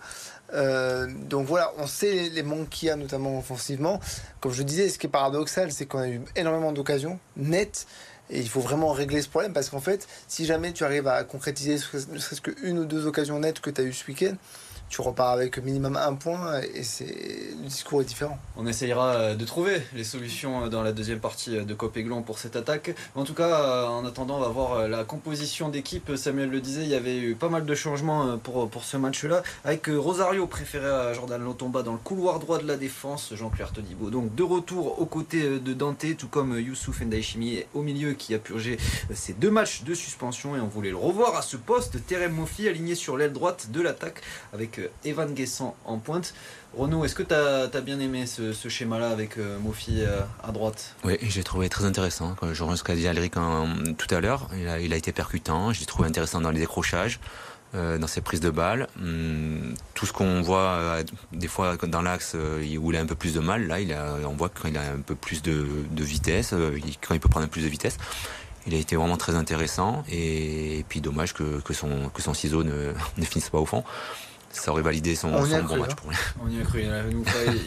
Euh, 0.54 1.08
donc 1.28 1.46
voilà, 1.46 1.74
on 1.78 1.88
sait 1.88 2.30
les 2.30 2.42
manques 2.42 2.70
qu'il 2.70 2.88
y 2.88 2.90
a, 2.90 2.96
notamment 2.96 3.40
offensivement. 3.40 4.00
Comme 4.40 4.54
je 4.54 4.64
disais, 4.64 4.88
ce 4.88 4.98
qui 4.98 5.08
est 5.08 5.10
paradoxal, 5.10 5.74
c'est 5.74 5.86
qu'on 5.86 6.00
a 6.00 6.08
eu 6.08 6.22
énormément 6.38 6.72
d'occasions 6.72 7.20
nettes. 7.36 7.86
Et 8.30 8.40
il 8.40 8.48
faut 8.48 8.62
vraiment 8.62 8.94
régler 8.94 9.22
ce 9.22 9.28
problème 9.28 9.52
parce 9.52 9.70
qu'en 9.70 9.82
fait, 9.82 10.08
si 10.30 10.46
jamais 10.46 10.72
tu 10.72 10.86
arrives 10.86 11.10
à 11.10 11.26
concrétiser 11.26 11.74
ne 11.74 12.18
serait-ce 12.18 12.40
qu'une 12.40 12.80
ou 12.80 12.86
deux 12.86 13.08
occasions 13.08 13.40
nettes 13.40 13.60
que 13.60 13.70
tu 13.70 13.82
as 13.82 13.84
eues 13.84 13.92
ce 13.92 14.08
week-end, 14.08 14.36
tu 14.92 15.00
repars 15.00 15.30
avec 15.30 15.58
minimum 15.58 15.96
un 15.96 16.14
point 16.16 16.60
et 16.60 16.82
le 16.82 17.68
discours 17.68 18.02
est 18.02 18.06
différent. 18.06 18.38
On 18.58 18.68
essayera 18.68 19.14
euh, 19.14 19.36
de 19.36 19.46
trouver 19.46 19.82
les 19.96 20.04
solutions 20.04 20.66
euh, 20.66 20.68
dans 20.68 20.84
la 20.84 20.92
deuxième 20.92 21.22
partie 21.22 21.56
euh, 21.58 21.64
de 21.64 21.74
Copéglon 21.74 22.24
pour 22.24 22.38
cette 22.40 22.58
attaque. 22.58 22.94
En 23.16 23.24
tout 23.24 23.34
cas, 23.34 23.88
en 23.88 24.06
attendant, 24.06 24.36
on 24.38 24.42
va 24.42 24.50
voir 24.50 24.90
la 24.90 25.06
composition 25.06 25.70
d'équipe. 25.70 26.12
Samuel 26.18 26.50
le 26.50 26.60
disait, 26.60 26.84
il 26.84 26.90
y 26.90 26.96
avait 26.96 27.18
eu 27.18 27.36
pas 27.36 27.48
mal 27.48 27.66
de 27.66 27.74
changements 27.74 28.38
pour, 28.38 28.70
pour 28.70 28.84
ce 28.84 28.98
match-là, 28.98 29.44
avec 29.64 29.88
Rosario 29.88 30.46
préféré 30.46 30.88
à 30.88 31.14
Jordan 31.14 31.42
Lotomba 31.42 31.84
dans 31.84 31.94
le 31.94 31.98
couloir 31.98 32.40
droit 32.40 32.58
de 32.58 32.68
la 32.68 32.76
défense, 32.76 33.34
Jean-Pierre 33.34 33.72
Todibo. 33.72 34.10
Donc 34.10 34.36
de 34.36 34.44
retour 34.44 35.00
aux 35.02 35.06
côtés 35.06 35.60
de 35.60 35.74
Dante, 35.74 36.18
tout 36.18 36.28
comme 36.28 36.60
Youssouf 36.60 37.02
Ndaishimi 37.02 37.64
au 37.74 37.82
milieu 37.82 38.12
qui 38.12 38.34
a 38.34 38.40
purgé 38.40 38.78
ces 39.14 39.32
deux 39.34 39.52
matchs 39.52 39.84
de 39.84 39.94
suspension 39.94 40.58
et 40.58 40.60
on 40.60 40.68
voulait 40.68 40.90
le 40.90 40.98
revoir 40.98 41.38
à 41.38 41.42
ce 41.42 41.56
poste. 41.56 42.06
Terem 42.06 42.34
Mofi 42.34 42.68
aligné 42.68 42.96
sur 42.96 43.16
l'aile 43.16 43.34
droite 43.34 43.68
de 43.72 43.82
l'attaque 43.82 44.22
avec 44.54 44.81
Evan 45.06 45.34
Guessant 45.34 45.76
en 45.86 45.98
pointe. 45.98 46.34
Renaud, 46.78 47.04
est-ce 47.04 47.16
que 47.16 47.24
tu 47.24 47.34
as, 47.34 47.82
bien 47.82 48.00
aimé 48.00 48.26
ce, 48.26 48.54
schéma-là 48.70 49.10
avec 49.10 49.38
euh, 49.38 49.60
Mofi 49.60 50.02
euh, 50.02 50.22
à 50.42 50.52
droite? 50.52 50.96
Oui, 51.04 51.18
j'ai 51.22 51.44
trouvé 51.44 51.68
très 51.68 51.84
intéressant. 51.84 52.36
je 52.54 52.64
reviens 52.64 52.78
ce 52.78 52.84
qu'a 52.84 52.96
dit 52.96 53.08
Alric 53.08 53.34
tout 53.34 54.16
à 54.16 54.22
l'heure, 54.22 54.50
il 54.58 54.94
a, 54.94 54.96
été 54.96 55.12
percutant, 55.12 55.74
j'ai 55.74 55.86
trouvé 55.86 56.08
intéressant 56.08 56.42
dans 56.42 56.52
les 56.52 56.60
décrochages. 56.60 57.20
Euh, 57.74 57.98
dans 57.98 58.08
ses 58.08 58.20
prises 58.20 58.42
de 58.42 58.50
balles. 58.50 58.90
Hum, 59.00 59.74
tout 59.94 60.06
ce 60.06 60.12
qu'on 60.12 60.42
voit 60.42 60.98
des 61.32 61.48
fois 61.48 61.78
dans 61.78 62.02
l'axe 62.02 62.36
où 62.36 62.92
il 62.92 62.98
a 62.98 63.00
un 63.00 63.06
peu 63.06 63.16
plus 63.16 63.34
de 63.34 63.40
mal, 63.40 63.66
là 63.66 63.80
il 63.80 63.96
on 64.26 64.34
voit 64.34 64.50
qu'il 64.50 64.76
a 64.76 64.82
un 64.82 65.00
peu 65.00 65.16
plus 65.16 65.42
de, 65.42 65.66
vitesse, 66.04 66.54
quand 67.00 67.14
il 67.14 67.22
peut 67.22 67.30
prendre 67.30 67.48
plus 67.48 67.64
de 67.64 67.70
vitesse. 67.70 67.98
Il 68.68 68.76
a 68.76 68.78
été 68.78 68.98
vraiment 68.98 69.16
très 69.16 69.36
intéressant 69.36 70.04
et, 70.12 70.84
puis 70.90 71.00
dommage 71.00 71.34
que, 71.34 71.62
son, 71.72 72.34
ciseau 72.34 72.64
ne 72.66 72.94
finisse 73.24 73.50
pas 73.50 73.60
au 73.60 73.66
fond 73.66 73.86
ça 74.52 74.72
aurait 74.72 74.82
validé 74.82 75.16
son, 75.16 75.32
bon 75.32 75.42
match 75.42 75.52
hein. 75.54 75.96
pour 75.96 76.10
lui. 76.10 76.18
On 76.44 76.50
y 76.50 76.60
a 76.60 76.64
cru. 76.64 76.84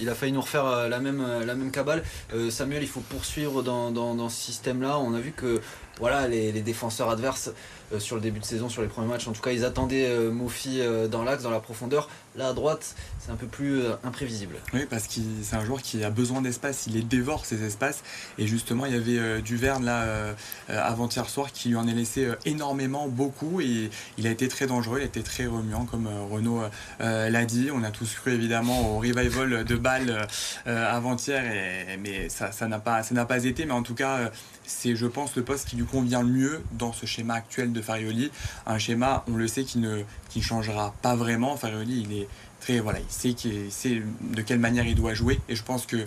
Il 0.00 0.08
a, 0.08 0.14
failli, 0.14 0.32
nous 0.32 0.40
refaire 0.40 0.66
euh, 0.66 0.88
la 0.88 1.00
même, 1.00 1.20
euh, 1.20 1.44
la 1.44 1.54
même 1.54 1.70
cabale. 1.70 2.02
Euh, 2.34 2.50
Samuel, 2.50 2.82
il 2.82 2.88
faut 2.88 3.00
poursuivre 3.00 3.62
dans, 3.62 3.90
dans 3.90 4.28
ce 4.28 4.40
système-là. 4.40 4.98
On 4.98 5.14
a 5.14 5.20
vu 5.20 5.32
que 5.32 5.60
voilà, 5.98 6.28
les, 6.28 6.52
défenseurs 6.62 7.10
adverses 7.10 7.50
euh, 7.92 8.00
sur 8.00 8.16
le 8.16 8.22
début 8.22 8.40
de 8.40 8.44
saison, 8.44 8.68
sur 8.68 8.82
les 8.82 8.88
premiers 8.88 9.08
matchs, 9.08 9.28
en 9.28 9.32
tout 9.32 9.42
cas, 9.42 9.52
ils 9.52 9.64
attendaient 9.64 10.08
euh, 10.08 10.32
euh, 10.66 11.08
dans 11.08 11.22
l'axe, 11.22 11.42
dans 11.42 11.50
la 11.50 11.60
profondeur. 11.60 12.08
Là, 12.36 12.48
à 12.48 12.52
droite, 12.52 12.96
c'est 13.20 13.30
un 13.30 13.36
peu 13.36 13.46
plus 13.46 13.82
imprévisible. 14.02 14.56
Oui, 14.72 14.86
parce 14.90 15.06
que 15.06 15.20
c'est 15.42 15.54
un 15.54 15.64
joueur 15.64 15.80
qui 15.80 16.02
a 16.02 16.10
besoin 16.10 16.42
d'espace, 16.42 16.86
il 16.88 16.94
les 16.94 17.02
dévore 17.02 17.46
ces 17.46 17.62
espaces. 17.62 18.02
Et 18.38 18.48
justement, 18.48 18.86
il 18.86 18.92
y 18.92 18.96
avait 18.96 19.40
Duverne 19.40 19.84
là 19.84 20.34
avant-hier 20.68 21.28
soir 21.28 21.52
qui 21.52 21.68
lui 21.68 21.76
en 21.76 21.86
a 21.86 21.92
laissé 21.92 22.28
énormément, 22.44 23.06
beaucoup. 23.06 23.60
Et 23.60 23.88
il 24.18 24.26
a 24.26 24.30
été 24.30 24.48
très 24.48 24.66
dangereux, 24.66 24.98
il 24.98 25.02
a 25.02 25.06
été 25.06 25.22
très 25.22 25.46
remuant, 25.46 25.84
comme 25.84 26.08
Renaud 26.28 26.62
l'a 26.98 27.44
dit. 27.44 27.70
On 27.72 27.84
a 27.84 27.92
tous 27.92 28.12
cru 28.14 28.32
évidemment 28.32 28.96
au 28.96 28.98
revival 28.98 29.64
de 29.64 29.76
balles 29.76 30.26
avant-hier, 30.66 31.96
mais 32.00 32.28
ça 32.28 32.66
n'a 32.66 32.80
pas, 32.80 33.02
pas 33.02 33.44
été. 33.44 33.64
Mais 33.64 33.74
en 33.74 33.84
tout 33.84 33.94
cas, 33.94 34.32
c'est, 34.66 34.96
je 34.96 35.06
pense, 35.06 35.36
le 35.36 35.44
poste 35.44 35.68
qui 35.68 35.76
lui 35.76 35.83
convient 35.84 36.22
le 36.22 36.28
mieux 36.28 36.62
dans 36.72 36.92
ce 36.92 37.06
schéma 37.06 37.34
actuel 37.34 37.72
de 37.72 37.80
Farioli. 37.80 38.30
Un 38.66 38.78
schéma, 38.78 39.24
on 39.28 39.36
le 39.36 39.48
sait, 39.48 39.64
qui 39.64 39.78
ne 39.78 40.02
qui 40.28 40.42
changera 40.42 40.94
pas 41.02 41.16
vraiment. 41.16 41.56
Farioli, 41.56 42.06
il 42.08 42.18
est 42.18 42.28
très, 42.60 42.80
voilà, 42.80 42.98
il 42.98 43.12
sait, 43.12 43.34
qu'il 43.34 43.70
sait 43.70 44.02
de 44.20 44.42
quelle 44.42 44.58
manière 44.58 44.86
il 44.86 44.94
doit 44.94 45.14
jouer. 45.14 45.40
Et 45.48 45.56
je 45.56 45.62
pense 45.62 45.86
que 45.86 46.04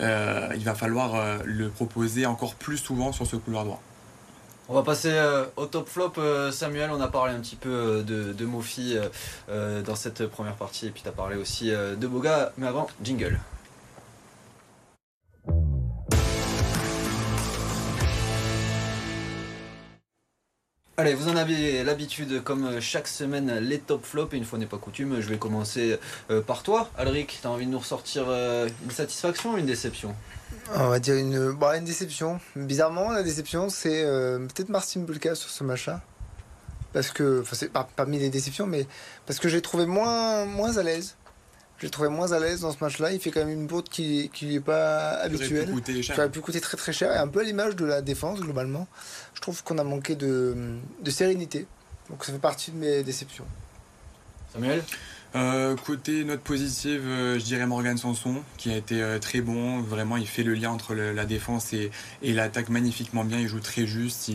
euh, 0.00 0.48
il 0.54 0.64
va 0.64 0.74
falloir 0.74 1.14
euh, 1.14 1.38
le 1.44 1.68
proposer 1.68 2.26
encore 2.26 2.54
plus 2.54 2.78
souvent 2.78 3.12
sur 3.12 3.26
ce 3.26 3.36
couloir 3.36 3.64
droit. 3.64 3.82
On 4.68 4.74
va 4.74 4.82
passer 4.82 5.10
euh, 5.10 5.46
au 5.56 5.66
top 5.66 5.88
flop. 5.88 6.12
Samuel, 6.52 6.90
on 6.92 7.00
a 7.00 7.08
parlé 7.08 7.34
un 7.34 7.40
petit 7.40 7.56
peu 7.56 8.04
de, 8.06 8.32
de 8.32 8.44
Mofi 8.44 8.96
dans 9.48 9.96
cette 9.96 10.26
première 10.26 10.56
partie 10.56 10.86
et 10.86 10.90
puis 10.90 11.02
tu 11.02 11.08
as 11.08 11.12
parlé 11.12 11.36
aussi 11.36 11.70
de 11.70 12.06
Boga. 12.06 12.52
Mais 12.58 12.66
avant, 12.66 12.86
jingle. 13.02 13.38
Allez, 21.00 21.14
vous 21.14 21.28
en 21.28 21.36
avez 21.36 21.84
l'habitude, 21.84 22.42
comme 22.42 22.80
chaque 22.80 23.06
semaine, 23.06 23.60
les 23.60 23.78
top 23.78 24.04
flops. 24.04 24.34
Et 24.34 24.36
une 24.36 24.44
fois 24.44 24.58
n'est 24.58 24.66
pas 24.66 24.78
coutume, 24.78 25.20
je 25.20 25.28
vais 25.28 25.38
commencer 25.38 25.96
euh, 26.28 26.42
par 26.42 26.64
toi. 26.64 26.90
Alric, 26.98 27.38
tu 27.40 27.46
as 27.46 27.50
envie 27.50 27.66
de 27.66 27.70
nous 27.70 27.78
ressortir 27.78 28.24
euh, 28.26 28.68
une 28.82 28.90
satisfaction 28.90 29.52
ou 29.52 29.58
une 29.58 29.66
déception? 29.66 30.12
On 30.74 30.88
va 30.88 30.98
dire 30.98 31.14
une, 31.14 31.52
bah, 31.52 31.76
une 31.76 31.84
déception. 31.84 32.40
Bizarrement, 32.56 33.12
la 33.12 33.22
déception, 33.22 33.68
c'est 33.68 34.02
euh, 34.04 34.40
peut-être 34.40 34.70
Martin 34.70 34.98
Bulka 35.02 35.36
sur 35.36 35.50
ce 35.50 35.62
machin. 35.62 36.00
parce 36.92 37.12
que, 37.12 37.42
enfin, 37.42 37.54
c'est 37.54 37.72
pas 37.72 37.88
parmi 37.94 38.18
les 38.18 38.28
déceptions, 38.28 38.66
mais 38.66 38.84
parce 39.24 39.38
que 39.38 39.48
j'ai 39.48 39.62
trouvé 39.62 39.86
moins, 39.86 40.46
moins 40.46 40.78
à 40.78 40.82
l'aise. 40.82 41.14
J'ai 41.80 41.90
trouvé 41.90 42.08
moins 42.08 42.32
à 42.32 42.40
l'aise 42.40 42.60
dans 42.60 42.72
ce 42.72 42.82
match-là. 42.82 43.12
Il 43.12 43.20
fait 43.20 43.30
quand 43.30 43.40
même 43.40 43.50
une 43.50 43.66
bourde 43.66 43.88
qui 43.88 44.30
qui 44.32 44.46
lui 44.46 44.56
est 44.56 44.60
pas 44.60 45.10
habituelle. 45.12 45.70
Qui 45.84 46.12
aurait 46.12 46.30
pu 46.30 46.40
coûter 46.40 46.60
très 46.60 46.76
très 46.76 46.92
cher. 46.92 47.12
Et 47.12 47.16
un 47.16 47.28
peu 47.28 47.40
à 47.40 47.44
l'image 47.44 47.76
de 47.76 47.84
la 47.84 48.02
défense, 48.02 48.40
globalement. 48.40 48.88
Je 49.34 49.40
trouve 49.40 49.62
qu'on 49.62 49.78
a 49.78 49.84
manqué 49.84 50.16
de, 50.16 50.56
de 51.02 51.10
sérénité. 51.10 51.66
Donc 52.10 52.24
ça 52.24 52.32
fait 52.32 52.38
partie 52.38 52.72
de 52.72 52.78
mes 52.78 53.02
déceptions. 53.04 53.46
Samuel? 54.52 54.82
Euh, 55.34 55.76
côté 55.76 56.24
note 56.24 56.40
positive, 56.40 57.02
euh, 57.04 57.38
je 57.38 57.44
dirais 57.44 57.66
Morgan 57.66 57.98
Sanson, 57.98 58.42
qui 58.56 58.70
a 58.70 58.76
été 58.76 59.02
euh, 59.02 59.18
très 59.18 59.42
bon. 59.42 59.80
Vraiment, 59.82 60.16
il 60.16 60.26
fait 60.26 60.42
le 60.42 60.54
lien 60.54 60.70
entre 60.70 60.94
la 60.94 61.26
défense 61.26 61.74
et, 61.74 61.90
l'attaque 62.22 62.70
magnifiquement 62.70 63.24
bien. 63.24 63.38
Il 63.38 63.46
joue 63.46 63.60
très 63.60 63.86
juste. 63.86 64.30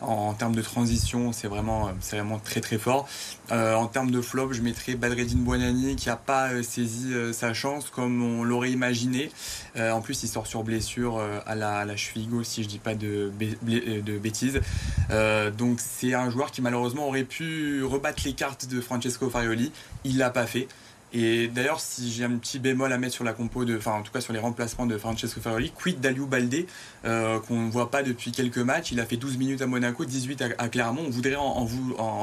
en, 0.00 0.34
termes 0.34 0.54
de 0.54 0.62
transition, 0.62 1.32
c'est 1.32 1.48
vraiment, 1.48 1.90
c'est 2.00 2.16
vraiment 2.16 2.38
très 2.38 2.60
très 2.60 2.78
fort. 2.78 3.08
En 3.50 3.86
termes 3.86 4.10
de 4.10 4.20
flop, 4.20 4.52
je 4.52 4.62
mettrais 4.62 4.94
Badreddine 4.94 5.44
Buonani, 5.44 5.96
qui 5.96 6.08
n'a 6.08 6.16
pas 6.16 6.62
saisi 6.62 7.12
sa 7.32 7.54
chance 7.54 7.90
comme 7.90 8.22
on 8.22 8.44
l'aurait 8.44 8.70
imaginé. 8.70 9.30
en 9.78 10.00
plus, 10.00 10.22
il 10.22 10.28
sort 10.28 10.46
sur 10.46 10.62
blessure 10.64 11.20
à 11.46 11.54
la, 11.54 11.96
cheville 11.96 12.26
gauche, 12.26 12.46
si 12.46 12.62
je 12.62 12.68
dis 12.68 12.78
pas 12.78 12.94
de, 12.94 13.30
de 13.32 14.18
bêtises. 14.18 14.60
donc, 15.56 15.78
c'est 15.80 16.14
un 16.14 16.30
joueur 16.30 16.50
qui 16.50 16.62
malheureusement 16.62 17.06
aurait 17.06 17.24
pu 17.24 17.84
rebattre 17.84 18.22
les 18.24 18.32
cartes 18.32 18.66
de 18.66 18.80
Francesco 18.80 19.30
Farioli. 19.30 19.72
Il 20.04 20.18
l'a 20.18 20.30
pas 20.30 20.46
fait. 20.46 20.68
Et 21.18 21.48
d'ailleurs, 21.48 21.80
si 21.80 22.12
j'ai 22.12 22.24
un 22.24 22.36
petit 22.36 22.58
bémol 22.58 22.92
à 22.92 22.98
mettre 22.98 23.14
sur 23.14 23.24
la 23.24 23.32
compo, 23.32 23.64
de, 23.64 23.78
enfin 23.78 23.92
en 23.92 24.02
tout 24.02 24.12
cas 24.12 24.20
sur 24.20 24.34
les 24.34 24.38
remplacements 24.38 24.84
de 24.84 24.98
Francesco 24.98 25.40
Ferrari, 25.40 25.72
quid 25.74 25.98
d'Aliou 25.98 26.26
Baldé, 26.26 26.66
euh, 27.06 27.40
qu'on 27.40 27.62
ne 27.62 27.70
voit 27.70 27.90
pas 27.90 28.02
depuis 28.02 28.32
quelques 28.32 28.58
matchs? 28.58 28.92
Il 28.92 29.00
a 29.00 29.06
fait 29.06 29.16
12 29.16 29.38
minutes 29.38 29.62
à 29.62 29.66
Monaco, 29.66 30.04
18 30.04 30.44
à, 30.58 30.68
Clermont. 30.68 31.04
On 31.06 31.10
voudrait 31.10 31.36
en, 31.36 31.64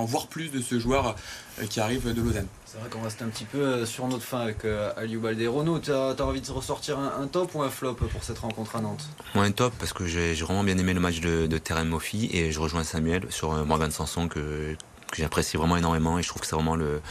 voir 0.05 0.27
plus 0.27 0.49
de 0.49 0.61
ce 0.61 0.77
joueur 0.77 1.15
euh, 1.59 1.65
qui 1.65 1.79
arrive 1.79 2.13
de 2.13 2.21
Lausanne. 2.21 2.45
C'est 2.67 2.77
vrai 2.77 2.87
qu'on 2.91 3.01
reste 3.01 3.23
un 3.23 3.29
petit 3.29 3.45
peu 3.45 3.57
euh, 3.57 3.85
sur 3.87 4.07
notre 4.07 4.23
fin 4.23 4.41
avec 4.41 4.59
Aliou 4.95 5.21
Baldé. 5.21 5.47
Renaud, 5.47 5.79
tu 5.79 5.91
as, 5.91 6.15
envie 6.21 6.41
de 6.41 6.51
ressortir 6.51 6.99
un, 6.99 7.25
top 7.25 7.55
ou 7.55 7.63
un 7.63 7.71
flop 7.71 7.95
pour 7.95 8.23
cette 8.23 8.37
rencontre 8.37 8.75
à 8.75 8.81
Nantes? 8.81 9.09
Moi, 9.33 9.43
un 9.43 9.51
top 9.51 9.73
parce 9.79 9.93
que 9.93 10.05
j'ai 10.05 10.35
vraiment 10.35 10.63
bien 10.63 10.77
aimé 10.77 10.93
le 10.93 10.99
match 10.99 11.19
de, 11.19 11.47
de 11.47 11.57
Terem 11.57 11.87
Moffi 11.87 12.29
et 12.31 12.51
je 12.51 12.59
rejoins 12.59 12.83
Samuel 12.83 13.25
sur 13.31 13.53
Morgan 13.65 13.89
Sanson 13.89 14.27
que, 14.27 14.75
que 15.11 15.17
j'apprécie 15.17 15.57
vraiment 15.57 15.77
énormément 15.77 16.19
et 16.19 16.21
je 16.21 16.27
trouve 16.27 16.43
que 16.43 16.47
c'est 16.47 16.55
vraiment 16.55 16.75
le 16.75 17.01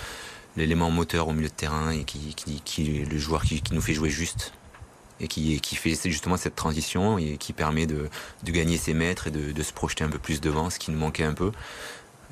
l'élément 0.57 0.91
moteur 0.91 1.29
au 1.29 1.33
milieu 1.33 1.49
de 1.49 1.55
terrain 1.55 1.91
et 1.91 2.05
qui, 2.05 2.35
qui, 2.35 3.05
le 3.05 3.19
joueur 3.19 3.43
qui, 3.43 3.63
nous 3.73 3.81
fait 3.81 3.95
jouer 3.95 4.11
juste 4.11 4.53
et 5.21 5.29
qui, 5.29 5.61
qui 5.61 5.77
fait 5.77 5.95
justement 6.05 6.37
cette 6.37 6.57
transition 6.57 7.19
et 7.19 7.37
qui 7.37 7.53
permet 7.53 7.87
de, 7.87 8.09
de 8.43 8.53
gagner 8.53 8.77
ses 8.77 8.95
mètres 8.95 9.29
et 9.29 9.31
de, 9.31 9.53
de, 9.53 9.63
se 9.63 9.73
projeter 9.73 10.05
un 10.05 10.09
peu 10.09 10.19
plus 10.19 10.41
devant, 10.41 10.69
ce 10.69 10.79
qui 10.79 10.91
nous 10.91 10.99
manquait 10.99 11.25
un 11.25 11.35
peu. 11.35 11.53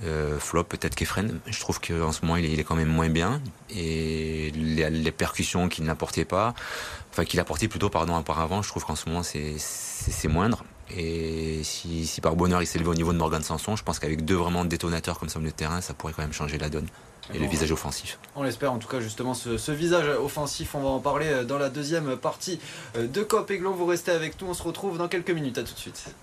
Euh, 0.04 0.38
flop, 0.38 0.64
peut-être 0.64 0.94
qu'Efren, 0.94 1.40
je 1.46 1.60
trouve 1.60 1.78
qu'en 1.78 2.10
ce 2.10 2.22
moment 2.22 2.36
il 2.36 2.58
est, 2.58 2.64
quand 2.64 2.74
même 2.74 2.88
moins 2.88 3.10
bien 3.10 3.42
et 3.68 4.50
les, 4.54 5.12
percussions 5.12 5.68
qu'il 5.68 5.84
n'apportait 5.84 6.24
pas, 6.24 6.54
enfin 7.10 7.26
qu'il 7.26 7.38
apportait 7.38 7.68
plutôt 7.68 7.90
pardon 7.90 8.16
auparavant, 8.16 8.62
je 8.62 8.68
trouve 8.68 8.84
qu'en 8.84 8.96
ce 8.96 9.08
moment 9.08 9.22
c'est 9.22 10.28
moindre. 10.28 10.64
Et 10.96 11.60
si, 11.64 12.20
par 12.22 12.34
bonheur 12.34 12.62
il 12.62 12.66
s'élevait 12.66 12.88
au 12.88 12.94
niveau 12.94 13.12
de 13.12 13.18
Morgan 13.18 13.42
Sanson, 13.42 13.76
je 13.76 13.82
pense 13.82 13.98
qu'avec 13.98 14.24
deux 14.24 14.36
vraiment 14.36 14.64
détonateurs 14.64 15.18
comme 15.18 15.28
ça 15.28 15.36
au 15.38 15.40
milieu 15.40 15.52
de 15.52 15.56
terrain, 15.56 15.82
ça 15.82 15.92
pourrait 15.92 16.14
quand 16.14 16.22
même 16.22 16.32
changer 16.32 16.56
la 16.56 16.70
donne 16.70 16.88
et 17.34 17.38
le 17.38 17.46
visage 17.46 17.72
offensif. 17.72 18.18
On 18.36 18.42
l'espère 18.42 18.72
en 18.72 18.78
tout 18.78 18.88
cas 18.88 19.00
justement 19.00 19.34
ce, 19.34 19.72
visage 19.72 20.08
offensif, 20.18 20.74
on 20.74 20.80
va 20.80 20.88
en 20.88 21.00
parler 21.00 21.26
euh, 21.26 21.44
dans 21.44 21.58
la 21.58 21.68
deuxième 21.68 22.16
partie 22.16 22.60
euh, 22.96 23.06
de 23.06 23.22
Cop 23.22 23.50
Aiglon. 23.50 23.72
Vous 23.72 23.86
restez 23.86 24.10
avec 24.10 24.40
nous, 24.40 24.48
on 24.48 24.54
se 24.54 24.62
retrouve 24.62 24.98
dans 24.98 25.08
quelques 25.08 25.30
minutes, 25.30 25.58
à 25.58 25.62
tout 25.62 25.74
de 25.74 25.78
suite. 25.78 26.14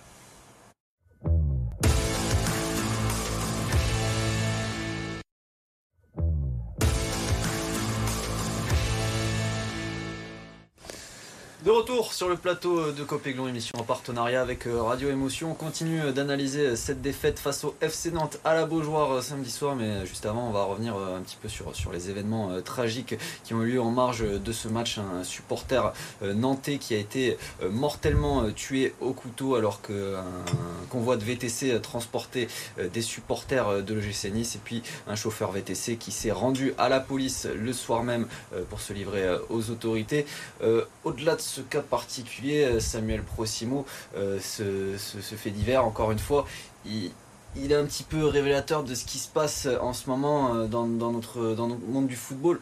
De 11.68 11.72
retour 11.74 12.14
sur 12.14 12.30
le 12.30 12.38
plateau 12.38 12.94
de 12.94 13.04
Copéglon, 13.04 13.46
émission 13.46 13.78
en 13.78 13.84
partenariat 13.84 14.42
avec 14.42 14.68
euh, 14.68 14.82
Radio 14.82 15.10
Émotion. 15.10 15.52
On 15.52 15.54
continue 15.54 16.00
euh, 16.00 16.14
d'analyser 16.14 16.68
euh, 16.68 16.76
cette 16.78 17.02
défaite 17.02 17.40
face 17.40 17.66
au 17.66 17.76
FC 17.82 18.10
Nantes 18.12 18.40
à 18.46 18.54
la 18.54 18.66
Beaujoire 18.66 19.22
samedi 19.22 19.52
soir, 19.52 19.76
mais 19.76 20.06
juste 20.06 20.26
avant, 20.26 20.48
on 20.48 20.52
va 20.52 20.64
revenir 20.64 20.96
un 20.96 21.20
petit 21.20 21.36
peu 21.36 21.50
sur, 21.50 21.76
sur 21.76 21.92
les 21.92 22.10
événements 22.10 22.62
tragiques 22.62 23.16
qui 23.44 23.54
ont 23.54 23.64
eu 23.64 23.72
lieu 23.74 23.82
en 23.82 23.92
marge 23.92 24.24
de 24.24 24.52
ce 24.54 24.70
match. 24.70 24.98
Un 24.98 25.26
supporter 25.26 25.92
nantais 26.22 26.78
qui 26.78 26.94
a 26.96 26.98
été 27.00 27.38
mortellement 27.70 28.50
tué 28.52 28.94
au 29.02 29.12
couteau 29.12 29.56
alors 29.56 29.82
qu'un 29.82 30.24
convoi 30.90 31.18
de 31.18 31.26
VTC 31.26 31.82
transportait 31.82 32.48
des 32.78 33.02
supporters 33.02 33.84
de 33.84 33.94
l'OGC 33.94 34.32
Nice 34.32 34.56
et 34.56 34.62
puis 34.64 34.84
un 35.06 35.16
chauffeur 35.16 35.52
VTC 35.52 35.98
qui 35.98 36.14
s'est 36.14 36.32
rendu 36.32 36.74
à 36.78 36.88
la 36.88 37.02
police 37.02 37.46
le 37.54 37.74
soir 37.74 38.04
même 38.04 38.26
pour 38.70 38.80
se 38.80 38.94
livrer 38.94 39.28
aux 39.50 39.70
autorités. 39.70 40.26
Au-delà 41.04 41.36
de 41.36 41.42
ce 41.42 41.57
cas 41.62 41.82
particulier, 41.82 42.64
euh, 42.64 42.80
Samuel 42.80 43.24
Prosimo, 43.24 43.86
euh, 44.16 44.40
ce, 44.42 44.96
fait 45.36 45.52
divers, 45.52 45.86
encore 45.86 46.12
une 46.12 46.20
fois, 46.20 46.46
il, 46.86 47.12
est 47.72 47.76
un 47.76 47.86
petit 47.86 48.04
peu 48.04 48.26
révélateur 48.26 48.84
de 48.84 48.94
ce 48.96 49.06
qui 49.06 49.18
se 49.18 49.28
passe 49.28 49.68
en 49.82 49.94
ce 49.94 50.10
moment 50.10 50.56
euh, 50.56 50.68
dans, 50.68 50.86
notre, 50.86 51.54
dans 51.54 51.68
notre 51.68 51.86
monde 51.88 52.08
du 52.08 52.16
football 52.16 52.60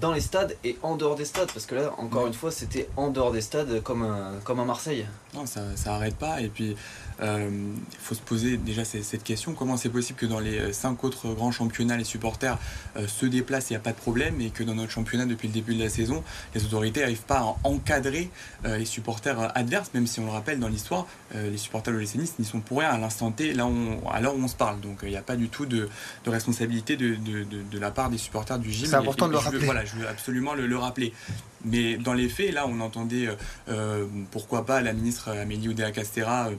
dans 0.00 0.12
les 0.12 0.20
stades 0.20 0.56
et 0.64 0.76
en 0.82 0.96
dehors 0.96 1.16
des 1.16 1.24
stades 1.24 1.50
parce 1.52 1.66
que 1.66 1.74
là 1.74 1.92
encore 1.98 2.26
une 2.26 2.34
fois 2.34 2.50
c'était 2.50 2.88
en 2.96 3.10
dehors 3.10 3.32
des 3.32 3.40
stades 3.40 3.82
comme 3.82 4.02
un, 4.02 4.32
comme 4.44 4.60
à 4.60 4.64
Marseille. 4.64 5.06
Non 5.34 5.46
ça, 5.46 5.60
ça 5.76 5.94
arrête 5.94 6.16
pas 6.16 6.40
et 6.40 6.48
puis 6.48 6.76
euh, 7.20 7.50
il 7.50 7.98
faut 7.98 8.14
se 8.14 8.20
poser 8.20 8.56
déjà 8.56 8.84
cette 8.84 9.24
question 9.24 9.52
comment 9.52 9.76
c'est 9.76 9.88
possible 9.88 10.18
que 10.18 10.26
dans 10.26 10.40
les 10.40 10.58
euh, 10.58 10.72
cinq 10.72 11.02
autres 11.04 11.34
grands 11.34 11.50
championnats 11.50 11.96
les 11.96 12.04
supporters 12.04 12.58
euh, 12.96 13.08
se 13.08 13.26
déplacent 13.26 13.70
il 13.70 13.72
n'y 13.72 13.78
a 13.78 13.80
pas 13.80 13.92
de 13.92 13.96
problème 13.96 14.40
et 14.40 14.50
que 14.50 14.62
dans 14.62 14.74
notre 14.74 14.92
championnat 14.92 15.26
depuis 15.26 15.48
le 15.48 15.54
début 15.54 15.74
de 15.74 15.82
la 15.82 15.90
saison 15.90 16.22
les 16.54 16.64
autorités 16.64 17.00
n'arrivent 17.00 17.22
pas 17.22 17.40
à 17.40 17.56
encadrer 17.64 18.30
les 18.64 18.84
supporters 18.84 19.56
adverses 19.56 19.90
même 19.94 20.06
si 20.06 20.20
on 20.20 20.26
le 20.26 20.32
rappelle 20.32 20.58
dans 20.58 20.68
l'histoire 20.68 21.06
les 21.34 21.58
supporters 21.58 21.92
de 21.92 21.98
l'OGC 21.98 22.38
n'y 22.38 22.44
sont 22.44 22.60
pour 22.60 22.78
rien 22.78 22.90
à 22.90 22.98
l'instant 22.98 23.30
T 23.30 23.52
là 23.52 23.66
on, 23.66 24.08
à 24.08 24.20
l'heure 24.20 24.34
où 24.34 24.42
on 24.42 24.48
se 24.48 24.56
parle. 24.56 24.80
Donc 24.80 25.00
il 25.02 25.10
n'y 25.10 25.16
a 25.16 25.22
pas 25.22 25.36
du 25.36 25.48
tout 25.48 25.66
de, 25.66 25.88
responsabilité 26.26 26.96
de, 26.96 27.14
de, 27.14 27.44
de, 27.44 27.78
la 27.78 27.90
part 27.90 28.10
des 28.10 28.18
supporters 28.18 28.58
du 28.58 28.70
gym. 28.70 28.86
C'est 28.86 28.96
important 28.96 29.26
de 29.26 29.32
le 29.32 29.38
rappeler. 29.38 29.64
voilà 29.64 29.84
je 29.88 30.00
veux 30.00 30.08
absolument 30.08 30.54
le, 30.54 30.66
le, 30.66 30.76
rappeler 30.76 31.12
mais 31.64 31.96
dans 31.96 32.14
les 32.14 32.28
faits 32.28 32.52
là 32.52 32.66
on 32.68 32.80
entendait 32.80 33.28
pourquoi 34.30 34.64
pas 34.64 34.80
la 34.80 34.92
ministre 34.92 35.30
Amélie 35.30 35.68
Oudéa 35.68 35.90
Castera 35.90 36.50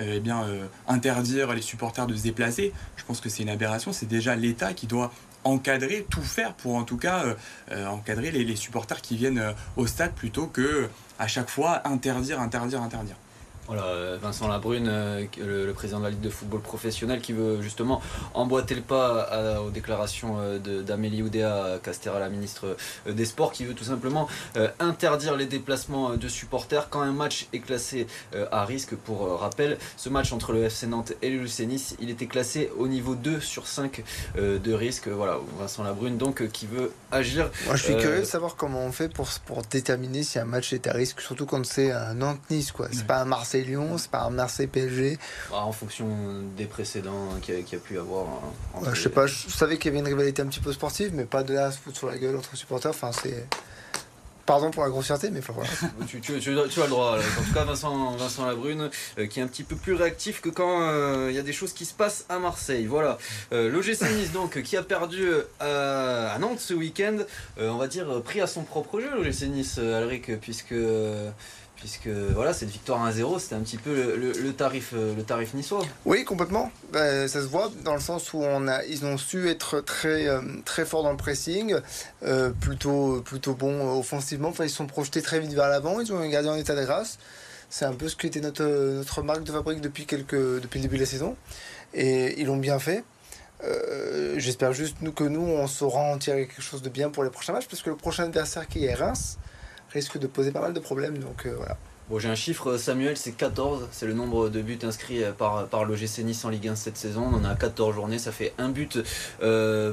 euh, 0.00 0.20
eh 0.24 0.30
euh, 0.30 0.66
interdire 0.88 1.52
les 1.54 1.62
supporters 1.62 2.06
de 2.06 2.16
se 2.16 2.22
déplacer. 2.22 2.72
Je 2.96 3.04
pense 3.04 3.20
que 3.20 3.28
c'est 3.28 3.42
une 3.42 3.48
aberration. 3.48 3.92
C'est 3.92 4.06
déjà 4.06 4.34
l'État 4.34 4.72
qui 4.72 4.86
doit 4.86 5.12
encadrer, 5.44 6.06
tout 6.10 6.22
faire 6.22 6.54
pour 6.54 6.74
en 6.74 6.84
tout 6.84 6.96
cas 6.96 7.24
euh, 7.70 7.86
encadrer 7.86 8.30
les, 8.30 8.44
les, 8.44 8.56
supporters 8.56 9.02
qui 9.02 9.16
viennent 9.16 9.54
au 9.76 9.86
stade 9.86 10.12
plutôt 10.14 10.46
que 10.46 10.88
à 11.18 11.26
chaque 11.26 11.50
fois 11.50 11.86
interdire, 11.86 12.40
interdire, 12.40 12.82
interdire. 12.82 13.16
Voilà, 13.66 13.84
euh, 13.84 14.18
Vincent 14.20 14.46
Labrune, 14.46 14.88
euh, 14.88 15.24
le, 15.38 15.72
président 15.72 15.98
de 15.98 16.04
la 16.04 16.10
Ligue 16.10 16.20
de 16.20 16.28
football 16.28 16.60
professionnel, 16.60 17.20
qui 17.20 17.32
veut 17.32 17.62
justement 17.62 18.02
emboîter 18.34 18.74
le 18.74 18.82
pas 18.82 19.60
aux 19.64 19.70
déclarations 19.70 20.36
euh, 20.38 20.58
d'Amélie 20.58 21.22
Oudéa 21.22 21.78
Castera, 21.82 22.18
la 22.18 22.28
ministre 22.28 22.76
des 23.08 23.24
Sports, 23.24 23.52
qui 23.52 23.64
veut 23.64 23.74
tout 23.74 23.84
simplement 23.84 24.28
interdire 24.78 25.36
les 25.36 25.46
déplacements 25.46 26.16
de 26.16 26.28
supporters 26.28 26.90
quand 26.90 27.00
un 27.00 27.12
match 27.12 27.46
est 27.52 27.60
classé 27.60 28.06
à 28.50 28.64
risque. 28.64 28.94
Pour 28.94 29.40
rappel, 29.40 29.78
ce 29.96 30.08
match 30.08 30.32
entre 30.32 30.52
le 30.52 30.64
FC 30.64 30.86
Nantes 30.86 31.12
et 31.22 31.30
le 31.30 31.38
LUC 31.38 31.60
Nice, 31.60 31.96
il 32.00 32.10
était 32.10 32.26
classé 32.26 32.70
au 32.76 32.88
niveau 32.88 33.14
2 33.14 33.40
sur 33.40 33.66
5 33.66 34.02
de 34.36 34.72
risque. 34.72 35.08
Voilà, 35.08 35.38
Vincent 35.58 35.82
Labrune 35.82 36.16
donc 36.16 36.46
qui 36.48 36.66
veut 36.66 36.92
agir. 37.10 37.50
Moi, 37.66 37.76
je 37.76 37.84
suis 37.84 37.96
curieux 37.96 38.20
de 38.20 38.24
savoir 38.24 38.56
comment 38.56 38.84
on 38.84 38.92
fait 38.92 39.08
pour, 39.08 39.28
pour 39.46 39.62
déterminer 39.62 40.22
si 40.22 40.38
un 40.38 40.44
match 40.44 40.72
est 40.72 40.86
à 40.86 40.92
risque, 40.92 41.20
surtout 41.20 41.46
quand 41.46 41.64
c'est 41.64 41.90
un 41.90 42.14
Nantes-Nice, 42.14 42.72
quoi. 42.72 42.88
C'est 42.92 43.06
pas 43.06 43.20
un 43.20 43.24
Marseille 43.24 43.53
Lyon, 43.62 43.98
c'est 43.98 44.10
pas 44.10 44.28
Marseille 44.30 44.66
PSG. 44.66 45.18
Bah, 45.50 45.58
en 45.64 45.72
fonction 45.72 46.08
des 46.56 46.66
précédents 46.66 47.28
qu'il 47.42 47.54
y, 47.54 47.74
a 47.74 47.78
pu 47.78 47.98
avoir. 47.98 48.26
Hein, 48.74 48.80
je 48.92 49.00
sais 49.00 49.08
pas, 49.08 49.26
je 49.26 49.48
savais 49.48 49.76
qu'il 49.76 49.86
y 49.86 49.88
avait 49.88 50.00
une 50.00 50.12
rivalité 50.12 50.42
un 50.42 50.46
petit 50.46 50.60
peu 50.60 50.72
sportive, 50.72 51.12
mais 51.14 51.24
pas 51.24 51.42
de 51.42 51.54
là 51.54 51.70
se 51.70 51.78
foutre 51.78 51.96
sur 51.96 52.08
la 52.08 52.18
gueule 52.18 52.36
entre 52.36 52.56
supporters. 52.56 52.90
Enfin, 52.90 53.12
c'est. 53.12 53.46
Pardon 54.46 54.70
pour 54.70 54.82
la 54.82 54.90
grossièreté, 54.90 55.30
mais 55.30 55.40
voilà. 55.40 55.70
tu, 56.06 56.20
tu, 56.20 56.38
tu, 56.38 56.50
as 56.50 56.84
le 56.84 56.88
droit. 56.88 57.16
En 57.16 57.42
tout 57.42 57.54
cas, 57.54 57.64
Vincent, 57.64 58.14
Vincent 58.16 58.44
Labrune, 58.44 58.90
euh, 59.18 59.26
qui 59.26 59.40
est 59.40 59.42
un 59.42 59.46
petit 59.46 59.62
peu 59.62 59.74
plus 59.74 59.94
réactif 59.94 60.42
que 60.42 60.50
quand 60.50 60.82
euh, 60.82 61.28
il 61.30 61.34
y 61.34 61.38
a 61.38 61.42
des 61.42 61.54
choses 61.54 61.72
qui 61.72 61.86
se 61.86 61.94
passent 61.94 62.26
à 62.28 62.38
Marseille. 62.38 62.84
Voilà. 62.84 63.16
Euh, 63.52 63.70
L'OGC 63.70 64.02
Nice, 64.02 64.32
donc, 64.32 64.60
qui 64.60 64.76
a 64.76 64.82
perdu 64.82 65.24
à 65.60 66.36
Nantes 66.40 66.60
ce 66.60 66.74
week-end, 66.74 67.16
on 67.58 67.76
va 67.76 67.86
dire, 67.86 68.22
pris 68.22 68.42
à 68.42 68.46
son 68.46 68.64
propre 68.64 69.00
jeu, 69.00 69.08
l'OGC 69.14 69.48
Nice, 69.48 69.78
Alric, 69.78 70.38
puisque 70.40 70.74
puisque 71.84 72.08
voilà, 72.08 72.54
cette 72.54 72.70
victoire 72.70 73.06
1-0, 73.06 73.38
c'était 73.38 73.56
un 73.56 73.60
petit 73.60 73.76
peu 73.76 74.16
le, 74.16 74.52
tarif, 74.54 74.94
euh, 74.94 75.14
le 75.14 75.22
tarif 75.22 75.52
niçois. 75.52 75.82
Oui, 76.06 76.24
complètement. 76.24 76.72
Ben, 76.94 77.28
ça 77.28 77.42
se 77.42 77.46
voit 77.46 77.70
dans 77.84 77.92
le 77.92 78.00
sens 78.00 78.32
où 78.32 78.42
ils 78.88 79.04
ont 79.04 79.18
su 79.18 79.50
être 79.50 79.82
très, 79.82 80.26
euh, 80.26 80.40
très 80.64 80.86
forts 80.86 81.02
dans 81.02 81.10
le 81.10 81.18
pressing, 81.18 81.76
euh, 82.22 82.48
plutôt, 82.58 83.20
plutôt 83.20 83.52
bon 83.52 83.98
offensivement. 83.98 84.48
Enfin, 84.48 84.64
ils 84.64 84.70
sont 84.70 84.86
projetés 84.86 85.20
très 85.20 85.40
vite 85.40 85.52
vers 85.52 85.68
l'avant. 85.68 86.00
Ils 86.00 86.10
ont 86.10 86.26
gardien 86.26 86.52
en 86.52 86.56
état 86.56 86.74
de 86.74 86.82
grâce. 86.84 87.18
C'est 87.68 87.84
un 87.84 87.92
peu 87.92 88.08
ce 88.08 88.16
qui 88.16 88.28
était 88.28 88.40
notre, 88.40 88.64
notre 88.64 89.20
marque 89.20 89.44
de 89.44 89.52
fabrique 89.52 89.82
depuis, 89.82 90.06
quelques, 90.06 90.62
depuis 90.62 90.78
le 90.78 90.84
début 90.84 90.96
de 90.96 91.02
la 91.02 91.06
saison. 91.06 91.36
Et 91.92 92.40
ils 92.40 92.46
l'ont 92.46 92.56
bien 92.56 92.78
fait. 92.78 93.04
j'espère 94.38 94.72
juste 94.72 94.96
nous, 95.02 95.12
que 95.12 95.24
nous, 95.24 95.42
on 95.42 95.66
saura 95.66 96.00
en 96.00 96.16
tirer 96.16 96.46
quelque 96.46 96.62
chose 96.62 96.80
de 96.80 96.88
bien 96.88 97.10
pour 97.10 97.24
les 97.24 97.30
prochains 97.30 97.52
matchs, 97.52 97.68
parce 97.68 97.82
que 97.82 97.90
le 97.90 97.96
prochain 97.96 98.24
adversaire 98.24 98.68
qui 98.68 98.86
est 98.86 98.94
Reims 98.94 99.36
risque 99.94 100.18
de 100.18 100.26
poser 100.26 100.52
pas 100.52 100.60
mal 100.60 100.74
de 100.74 100.80
problèmes. 100.80 101.18
Donc 101.18 101.46
voilà. 101.46 101.78
Bon, 102.10 102.18
j'ai 102.18 102.28
un 102.28 102.34
chiffre, 102.34 102.76
Samuel, 102.76 103.16
c'est 103.16 103.32
14. 103.32 103.88
C'est 103.90 104.06
le 104.06 104.12
nombre 104.12 104.50
de 104.50 104.60
buts 104.60 104.78
inscrits 104.82 105.22
par, 105.38 105.66
par 105.68 105.86
l'OGC 105.86 106.18
Nice 106.18 106.44
en 106.44 106.50
Ligue 106.50 106.68
1 106.68 106.76
cette 106.76 106.98
saison. 106.98 107.22
On 107.32 107.36
en 107.36 107.44
a 107.44 107.54
14 107.54 107.94
journées, 107.94 108.18
ça 108.18 108.30
fait 108.30 108.52
un 108.58 108.68
but 108.68 108.98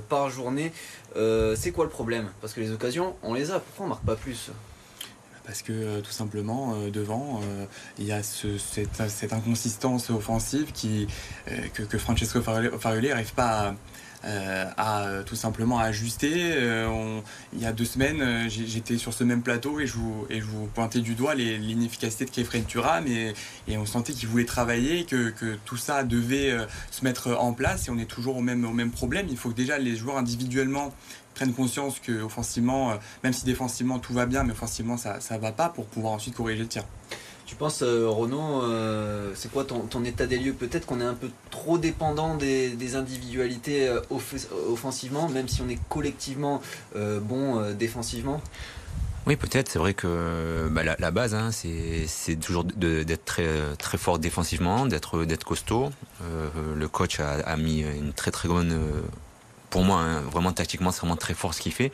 par 0.10 0.30
journée. 0.30 0.74
c'est 1.16 1.72
quoi 1.72 1.86
le 1.86 1.90
problème? 1.90 2.30
Parce 2.42 2.54
que 2.54 2.60
les 2.60 2.72
occasions, 2.72 3.16
on 3.24 3.34
les 3.34 3.52
a. 3.52 3.60
Pourquoi 3.62 3.86
on 3.86 3.90
marque 3.90 4.06
pas 4.06 4.18
plus? 4.18 4.52
Parce 5.46 5.64
que 5.64 5.74
euh, 5.74 6.02
tout 6.02 6.12
simplement 6.12 6.76
euh, 6.76 6.92
devant 6.92 7.42
euh, 7.44 7.66
il 7.98 8.06
y 8.06 8.12
a 8.12 8.22
cette, 8.24 9.34
inconsistance 9.34 10.10
offensive 10.10 10.72
qui, 10.72 11.08
que, 11.74 11.98
Francesco 11.98 12.42
Farioli 12.42 13.10
n'arrive 13.10 13.34
pas 13.34 13.68
à, 13.70 13.74
tout 15.26 15.36
simplement 15.36 15.80
ajuster. 15.80 16.56
il 17.54 17.60
y 17.60 17.66
a 17.66 17.72
deux 17.72 17.86
semaines, 17.86 18.50
j'étais 18.50 18.98
sur 18.98 19.14
ce 19.14 19.24
même 19.24 19.42
plateau 19.42 19.80
et 19.80 19.88
je 19.88 19.94
vous, 19.94 20.26
et 20.30 20.40
je 20.40 20.46
vous 20.46 20.68
pointais 20.68 21.00
du 21.00 21.16
doigt 21.16 21.36
l'inefficacité 21.36 22.26
de 22.26 22.30
Kefren 22.30 22.64
Turam 22.66 23.08
et, 23.08 23.34
et, 23.68 23.78
on 23.78 23.86
sentait 23.86 24.14
qu'il 24.14 24.30
voulait 24.30 24.46
travailler, 24.46 25.06
que, 25.06 25.30
que, 25.30 25.58
tout 25.66 25.78
ça 25.78 26.04
devait 26.04 26.56
se 26.92 27.04
mettre 27.04 27.36
en 27.40 27.54
place 27.54 27.88
et 27.88 27.92
on 27.92 27.98
est 27.98 28.06
toujours 28.06 28.38
au 28.38 28.42
même, 28.42 28.66
au 28.66 28.74
même 28.74 28.92
problème. 28.92 29.28
Il 29.30 29.38
faut 29.38 29.50
que 29.50 29.56
déjà 29.56 29.78
les 29.78 29.96
joueurs 29.96 30.18
individuellement 30.18 30.94
prennent 31.34 31.54
conscience 31.54 32.00
que 32.00 32.22
offensivement, 32.22 32.92
euh, 32.92 32.96
même 33.24 33.34
si 33.34 33.46
défensivement 33.46 34.00
tout 34.00 34.14
va 34.14 34.26
bien, 34.26 34.44
mais 34.44 34.52
offensivement 34.52 34.98
ça 34.98 35.20
ne 35.32 35.38
va 35.38 35.52
pas 35.52 35.70
pour 35.70 35.86
pouvoir 35.86 36.14
ensuite 36.14 36.36
corriger 36.36 36.62
le 36.62 36.68
tir. 36.68 36.84
Tu 37.52 37.58
penses, 37.58 37.82
euh, 37.82 38.08
Renaud, 38.08 38.64
euh, 38.64 39.34
c'est 39.36 39.52
quoi 39.52 39.66
ton, 39.66 40.06
état 40.06 40.26
des 40.26 40.38
lieux? 40.38 40.54
Peut-être 40.54 40.86
qu'on 40.86 41.02
est 41.02 41.06
un 41.06 41.14
peu 41.14 41.30
trop 41.50 41.78
dépendant 41.78 42.36
des, 42.36 42.96
individualités 42.96 43.94
offensivement, 44.70 45.28
même 45.28 45.50
si 45.50 45.62
on 45.62 45.68
est 45.68 45.80
collectivement 45.90 46.62
bon 46.96 47.74
défensivement 47.74 48.42
oui, 49.28 49.36
peut-être. 49.36 49.70
C'est 49.70 49.78
vrai 49.80 49.94
que 49.94 50.68
bah, 50.72 50.82
la, 50.98 51.12
base, 51.12 51.36
hein, 51.36 51.52
c'est 51.52 52.36
toujours 52.38 52.64
d'être 52.64 53.26
très, 53.26 53.48
très 53.78 53.98
fort 53.98 54.18
défensivement, 54.18 54.86
d'être 54.86 55.44
costaud. 55.44 55.92
le 56.22 56.88
coach 56.88 57.20
a, 57.20 57.34
a, 57.34 57.58
mis 57.58 57.82
une 57.82 58.14
très 58.14 58.32
très 58.32 58.48
bonne 58.48 58.80
pour 59.70 59.84
moi, 59.84 60.00
hein, 60.00 60.22
vraiment 60.22 60.54
tactiquement, 60.54 60.92
c'est 60.92 61.02
vraiment 61.02 61.18
très 61.18 61.34
fort 61.34 61.54
ce 61.54 61.62
qu'il 61.62 61.74
fait. 61.74 61.92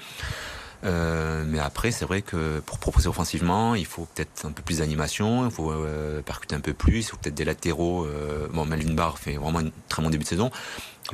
Euh, 0.83 1.43
mais 1.47 1.59
après, 1.59 1.91
c'est 1.91 2.05
vrai 2.05 2.21
que 2.21 2.59
pour 2.59 2.79
proposer 2.79 3.07
offensivement, 3.07 3.75
il 3.75 3.85
faut 3.85 4.07
peut-être 4.13 4.45
un 4.45 4.51
peu 4.51 4.61
plus 4.61 4.79
d'animation, 4.79 5.45
il 5.45 5.51
faut 5.51 5.71
euh, 5.71 6.21
percuter 6.21 6.55
un 6.55 6.59
peu 6.59 6.73
plus, 6.73 6.99
il 6.99 7.03
faut 7.03 7.17
peut-être 7.17 7.35
des 7.35 7.45
latéraux. 7.45 8.05
Euh, 8.05 8.47
bon, 8.51 8.65
Melvin 8.65 8.93
Barr 8.93 9.17
fait 9.17 9.37
vraiment 9.37 9.59
un 9.59 9.69
très 9.89 10.01
bon 10.01 10.09
début 10.09 10.23
de 10.23 10.29
saison. 10.29 10.51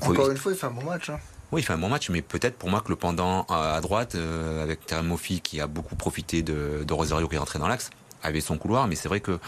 Encore 0.01 0.29
une 0.29 0.37
fois, 0.37 0.51
il 0.51 0.57
fait 0.57 0.67
un 0.67 0.71
bon 0.71 0.83
match. 0.83 1.09
Hein. 1.09 1.19
Oui, 1.51 1.61
il 1.61 1.63
fait 1.63 1.73
un 1.73 1.77
bon 1.77 1.89
match, 1.89 2.09
mais 2.09 2.21
peut-être 2.21 2.57
pour 2.57 2.69
moi 2.69 2.81
que 2.81 2.89
le 2.89 2.95
pendant 2.95 3.43
à 3.43 3.79
droite, 3.79 4.15
avec 4.15 4.85
Terem 4.85 5.05
Moffi 5.05 5.39
qui 5.39 5.61
a 5.61 5.67
beaucoup 5.67 5.95
profité 5.95 6.41
de, 6.41 6.83
de 6.85 6.93
Rosario 6.93 7.27
qui 7.27 7.35
est 7.35 7.39
rentré 7.39 7.59
dans 7.59 7.67
l'axe, 7.67 7.91
avait 8.23 8.41
son 8.41 8.57
couloir, 8.57 8.87
mais 8.87 8.95
c'est 8.95 9.07
vrai 9.07 9.19
que 9.19 9.39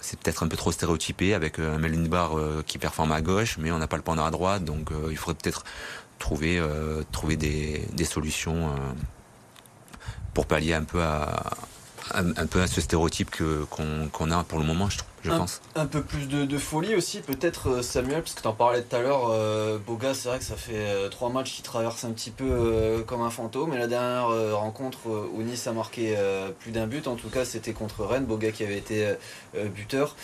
c'est 0.00 0.18
peut-être 0.18 0.42
un 0.42 0.48
peu 0.48 0.56
trop 0.56 0.72
stéréotypé 0.72 1.34
avec 1.34 1.58
un 1.58 1.76
Melvin 1.78 2.08
Barr 2.08 2.38
qui 2.66 2.78
performe 2.78 3.12
à 3.12 3.20
gauche, 3.20 3.58
mais 3.58 3.70
on 3.70 3.78
n'a 3.78 3.86
pas 3.86 3.98
le 3.98 4.02
pendant 4.02 4.24
à 4.24 4.30
droite, 4.30 4.64
donc 4.64 4.88
il 5.10 5.16
faudrait 5.18 5.38
peut-être 5.42 5.64
trouver, 6.18 6.62
trouver 7.12 7.36
des, 7.36 7.86
des 7.92 8.04
solutions 8.06 8.74
pour 10.34 10.46
pallier 10.46 10.74
un 10.74 10.84
peu 10.84 11.02
à, 11.02 11.50
un, 12.14 12.46
peu 12.46 12.60
à 12.60 12.66
ce 12.66 12.80
stéréotype 12.80 13.30
que, 13.30 13.64
qu'on, 13.64 14.30
a 14.30 14.44
pour 14.44 14.58
le 14.58 14.64
moment, 14.64 14.88
je, 14.88 14.98
je 15.24 15.30
pense. 15.30 15.60
Un 15.74 15.86
peu 15.86 16.02
plus 16.02 16.26
de, 16.26 16.58
folie 16.58 16.94
aussi, 16.94 17.20
peut-être, 17.20 17.68
euh, 17.68 17.82
Samuel, 17.82 18.22
parce 18.22 18.34
que 18.34 18.42
tu 18.42 18.48
en 18.48 18.52
parlais 18.52 18.82
tout 18.82 18.96
à 18.96 19.00
l'heure. 19.00 19.30
Boga, 19.86 20.14
c'est 20.14 20.28
vrai 20.28 20.38
que 20.38 20.44
ça 20.44 20.56
fait 20.56 21.08
trois 21.10 21.30
matchs 21.30 21.52
qui 21.54 21.62
traversent 21.62 22.04
un 22.04 22.12
petit 22.12 22.30
peu 22.30 23.04
comme 23.06 23.22
un 23.22 23.30
fantôme. 23.30 23.74
Et 23.74 23.78
la 23.78 23.86
dernière 23.86 24.28
rencontre 24.56 24.98
où 25.06 25.42
Nice 25.42 25.66
a 25.66 25.72
marqué 25.72 26.16
plus 26.60 26.72
d'un 26.72 26.86
but, 26.86 27.06
en 27.06 27.16
tout 27.16 27.28
cas, 27.28 27.44
c'était 27.44 27.72
contre 27.72 28.04
Rennes. 28.04 28.26
Boga 28.26 28.50
qui 28.52 28.64
avait 28.64 28.78
été 28.78 29.14
buteur. 29.54 30.16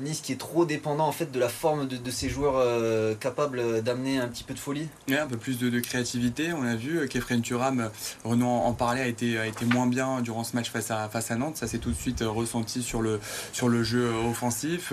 Nice 0.00 0.20
qui 0.20 0.32
est 0.32 0.40
trop 0.40 0.64
dépendant 0.64 1.06
en 1.06 1.12
fait 1.12 1.30
de 1.30 1.38
la 1.38 1.48
forme 1.48 1.86
de, 1.86 2.10
ces 2.10 2.28
joueurs 2.28 2.56
euh, 2.56 3.14
capables 3.14 3.82
d'amener 3.82 4.18
un 4.18 4.28
petit 4.28 4.44
peu 4.44 4.54
de 4.54 4.58
folie. 4.58 4.88
Oui, 5.08 5.16
un 5.16 5.26
peu 5.26 5.36
plus 5.36 5.58
de, 5.58 5.80
créativité. 5.80 6.52
On 6.52 6.62
a 6.62 6.74
vu 6.74 6.98
euh, 6.98 7.06
Kefren 7.06 7.40
Turam, 7.40 7.80
euh, 7.80 7.88
Renaud 8.24 8.46
en 8.46 8.72
parlait, 8.72 9.02
a 9.02 9.06
été, 9.06 9.38
a 9.38 9.46
été 9.46 9.64
moins 9.64 9.86
bien 9.86 10.20
durant 10.20 10.44
ce 10.44 10.56
match 10.56 10.70
face 10.70 10.90
à, 10.90 11.08
face 11.08 11.30
à 11.30 11.36
Nantes. 11.36 11.56
Ça 11.56 11.66
s'est 11.66 11.78
tout 11.78 11.90
de 11.90 11.96
suite 11.96 12.22
ressenti 12.26 12.82
sur 12.82 13.02
le, 13.02 13.20
sur 13.52 13.68
le 13.68 13.82
jeu 13.82 14.10
offensif. 14.28 14.92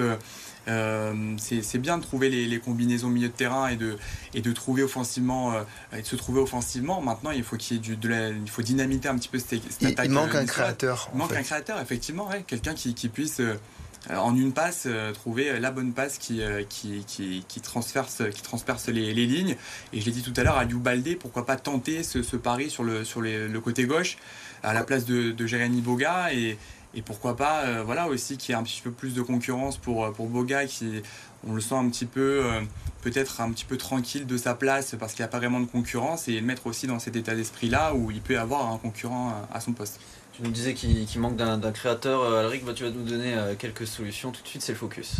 c'est 1.38 1.78
bien 1.80 1.98
de 1.98 2.04
trouver 2.04 2.30
les, 2.30 2.60
combinaisons 2.60 3.08
au 3.08 3.12
milieu 3.12 3.30
de 3.30 3.34
terrain 3.34 3.68
et 3.68 3.76
de, 3.76 3.98
et 4.34 4.42
de 4.42 4.52
trouver 4.52 4.84
offensivement 4.84 5.54
et 5.94 6.02
de 6.02 6.08
se 6.08 6.16
trouver 6.16 6.42
offensivement. 6.42 7.02
Maintenant, 7.02 7.32
il 7.32 7.44
faut 7.44 7.58
qu'il 7.58 7.78
y 7.78 7.80
ait 7.80 7.82
du, 7.82 7.96
de 7.96 8.08
il 8.44 8.50
faut 8.50 8.62
dynamiter 8.62 9.08
un 9.08 9.18
petit 9.18 9.30
peu 9.30 9.40
cette, 9.40 9.62
cette 9.72 9.84
attaque. 9.84 10.06
Il 10.06 10.12
manque 10.12 10.36
un 10.36 10.46
créateur. 10.46 11.10
Il 11.14 11.18
manque 11.18 11.34
un 11.34 11.44
créateur, 11.44 11.80
effectivement, 11.80 12.30
quelqu'un 12.46 12.74
qui, 12.74 12.94
qui, 12.94 13.10
puisse 13.10 13.40
euh, 13.40 13.60
en 14.10 14.36
une 14.36 14.54
passe, 14.54 14.84
euh, 14.86 15.12
trouver 15.12 15.60
la 15.60 15.72
bonne 15.72 15.94
passe 15.94 16.18
qui, 16.18 16.42
euh, 16.42 16.64
qui, 16.68 17.04
qui, 17.06 17.44
qui 17.48 17.62
transperce, 17.62 18.24
qui 18.34 18.92
les, 18.92 19.14
les, 19.14 19.26
lignes. 19.26 19.56
Et 19.94 20.00
je 20.00 20.06
l'ai 20.06 20.12
dit 20.12 20.22
tout 20.22 20.34
à 20.38 20.44
l'heure, 20.44 20.58
à 20.58 20.66
Balde, 20.66 21.18
pourquoi 21.20 21.46
pas 21.46 21.58
tenter 21.58 22.04
ce, 22.04 22.24
ce 22.24 22.36
pari 22.36 22.70
sur, 22.70 22.84
le, 22.84 23.04
sur 23.04 23.22
le 23.22 23.60
côté 23.60 23.86
gauche 23.86 24.18
à 24.64 24.74
la 24.74 24.84
place 24.84 25.06
de, 25.06 25.32
de 25.32 25.46
Jérémy 25.46 25.82
Boga 25.82 26.34
et, 26.34 26.58
et 26.94 27.02
pourquoi 27.02 27.36
pas 27.36 27.84
voilà 27.84 28.08
aussi 28.08 28.38
qu'il 28.38 28.54
y 28.54 28.58
ait 28.58 28.60
un 28.60 28.64
petit 28.64 28.82
peu 28.82 28.92
plus 28.92 29.14
de 29.14 29.22
concurrence 29.22 29.78
pour, 29.78 30.12
pour 30.14 30.28
Boga 30.28 30.66
qui 30.66 31.02
on 31.48 31.54
le 31.54 31.62
sent 31.62 31.76
un 31.76 31.90
petit 31.90 32.06
peu 32.06 32.44
peut-être 33.02 33.42
un 33.42 33.52
petit 33.52 33.66
peu 33.66 33.78
tranquille 33.78 34.26
de 34.26 34.38
sa 34.38 34.56
place 34.56 34.96
parce 35.00 35.14
qu'il 35.14 35.22
n'y 35.22 35.26
a 35.26 35.30
pas 35.30 35.40
vraiment 35.40 35.60
de 35.60 35.66
concurrence 35.66 36.28
et 36.28 36.40
le 36.40 36.46
mettre 36.46 36.68
aussi 36.68 36.88
dans 36.88 37.00
cet 37.00 37.16
état 37.16 37.36
d'esprit 37.36 37.70
là 37.70 37.94
où 37.94 38.10
il 38.10 38.22
peut 38.22 38.40
avoir 38.40 38.72
un 38.72 38.78
concurrent 38.78 39.34
à 39.54 39.60
son 39.60 39.74
poste. 39.74 40.00
Tu 40.38 40.44
nous 40.44 40.52
disais 40.52 40.76
qu'il 40.76 41.20
manque 41.20 41.36
d'un 41.36 41.72
créateur. 41.72 42.22
Euh, 42.22 42.46
Alric, 42.46 42.64
bah, 42.64 42.74
tu 42.76 42.84
vas 42.84 42.92
nous 42.92 43.04
donner 43.04 43.34
euh, 43.34 43.56
quelques 43.58 43.88
solutions. 43.88 44.32
Tout 44.32 44.44
de 44.44 44.48
suite, 44.48 44.62
c'est 44.62 44.74
le 44.74 44.78
focus. 44.78 45.16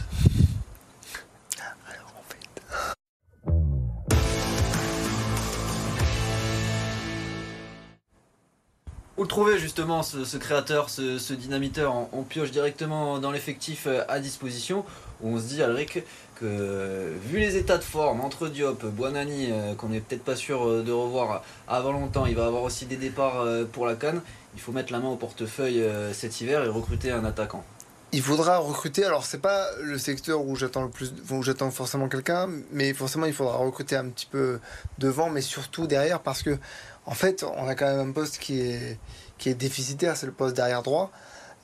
Où 9.18 9.24
le 9.24 9.28
trouver 9.28 9.58
justement 9.58 10.04
ce, 10.04 10.38
créateur, 10.38 10.90
ce, 10.90 11.34
dynamiteur 11.34 11.94
on, 12.14 12.24
pioche 12.24 12.52
directement 12.52 13.20
dans 13.20 13.32
l'effectif 13.32 13.88
euh, 13.88 14.04
à 14.08 14.20
disposition. 14.20 14.86
On 15.24 15.40
se 15.40 15.46
dit, 15.46 15.64
Alric, 15.64 16.04
que 16.36 17.14
vu 17.26 17.40
les 17.40 17.58
états 17.58 17.80
de 17.80 17.84
forme 17.84 18.22
entre 18.22 18.48
Diop, 18.48 18.86
Buonani, 18.86 19.50
qu'on 19.80 19.90
n'est 19.90 20.00
peut-être 20.00 20.24
pas 20.24 20.36
sûr 20.36 20.84
de 20.84 20.92
revoir 20.92 21.42
avant 21.68 21.92
longtemps, 21.92 22.28
il 22.28 22.36
va 22.36 22.46
avoir 22.46 22.62
aussi 22.62 22.86
des 22.86 22.98
départs 22.98 23.44
pour 23.72 23.88
la 23.88 23.96
Cannes 23.96 24.22
il 24.58 24.60
faut 24.60 24.72
mettre 24.72 24.92
la 24.92 25.00
main 25.00 25.10
au 25.10 25.16
portefeuille 25.16 25.82
euh, 25.82 26.12
cet 26.14 26.42
hiver 26.42 26.64
et 26.64 26.68
recruter 26.68 27.12
un 27.12 27.24
attaquant. 27.26 27.64
Il 28.12 28.24
faudra 28.24 28.58
recruter, 28.58 29.06
alors 29.06 29.24
c'est 29.24 29.38
pas 29.38 29.68
le 29.84 30.00
secteur 30.00 30.42
où 30.42 30.56
j'attends 30.56 30.82
le 30.82 30.90
plus, 30.90 31.14
où 31.30 31.44
j'attends 31.44 31.70
forcément 31.70 32.10
quelqu'un, 32.10 32.50
mais 32.72 32.94
forcément 32.94 33.28
il 33.28 33.34
faudra 33.34 33.58
recruter 33.58 33.96
un 33.96 34.10
petit 34.10 34.26
peu 34.26 34.60
devant, 34.98 35.30
mais 35.30 35.42
surtout 35.42 35.86
derrière, 35.86 36.22
parce 36.22 36.42
que 36.42 36.58
en 37.08 37.16
fait 37.16 37.44
on 37.44 37.68
a 37.68 37.74
quand 37.74 37.88
même 37.88 38.10
un 38.10 38.12
poste 38.12 38.38
qui 38.38 38.62
est, 38.62 39.00
qui 39.40 39.50
est 39.50 39.56
déficitaire, 39.56 40.16
c'est 40.16 40.28
le 40.28 40.32
poste 40.32 40.56
derrière 40.56 40.84
droit. 40.84 41.12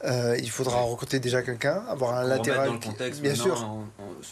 Euh, 0.05 0.35
il 0.37 0.49
faudra 0.49 0.81
recruter 0.81 1.19
déjà 1.19 1.43
quelqu'un, 1.43 1.81
avoir 1.87 2.15
un 2.15 2.23
latéral. 2.23 2.67
Dans 2.67 2.73
le 2.73 2.79
contexte, 2.79 3.21
bien 3.21 3.35
sûr. 3.35 3.65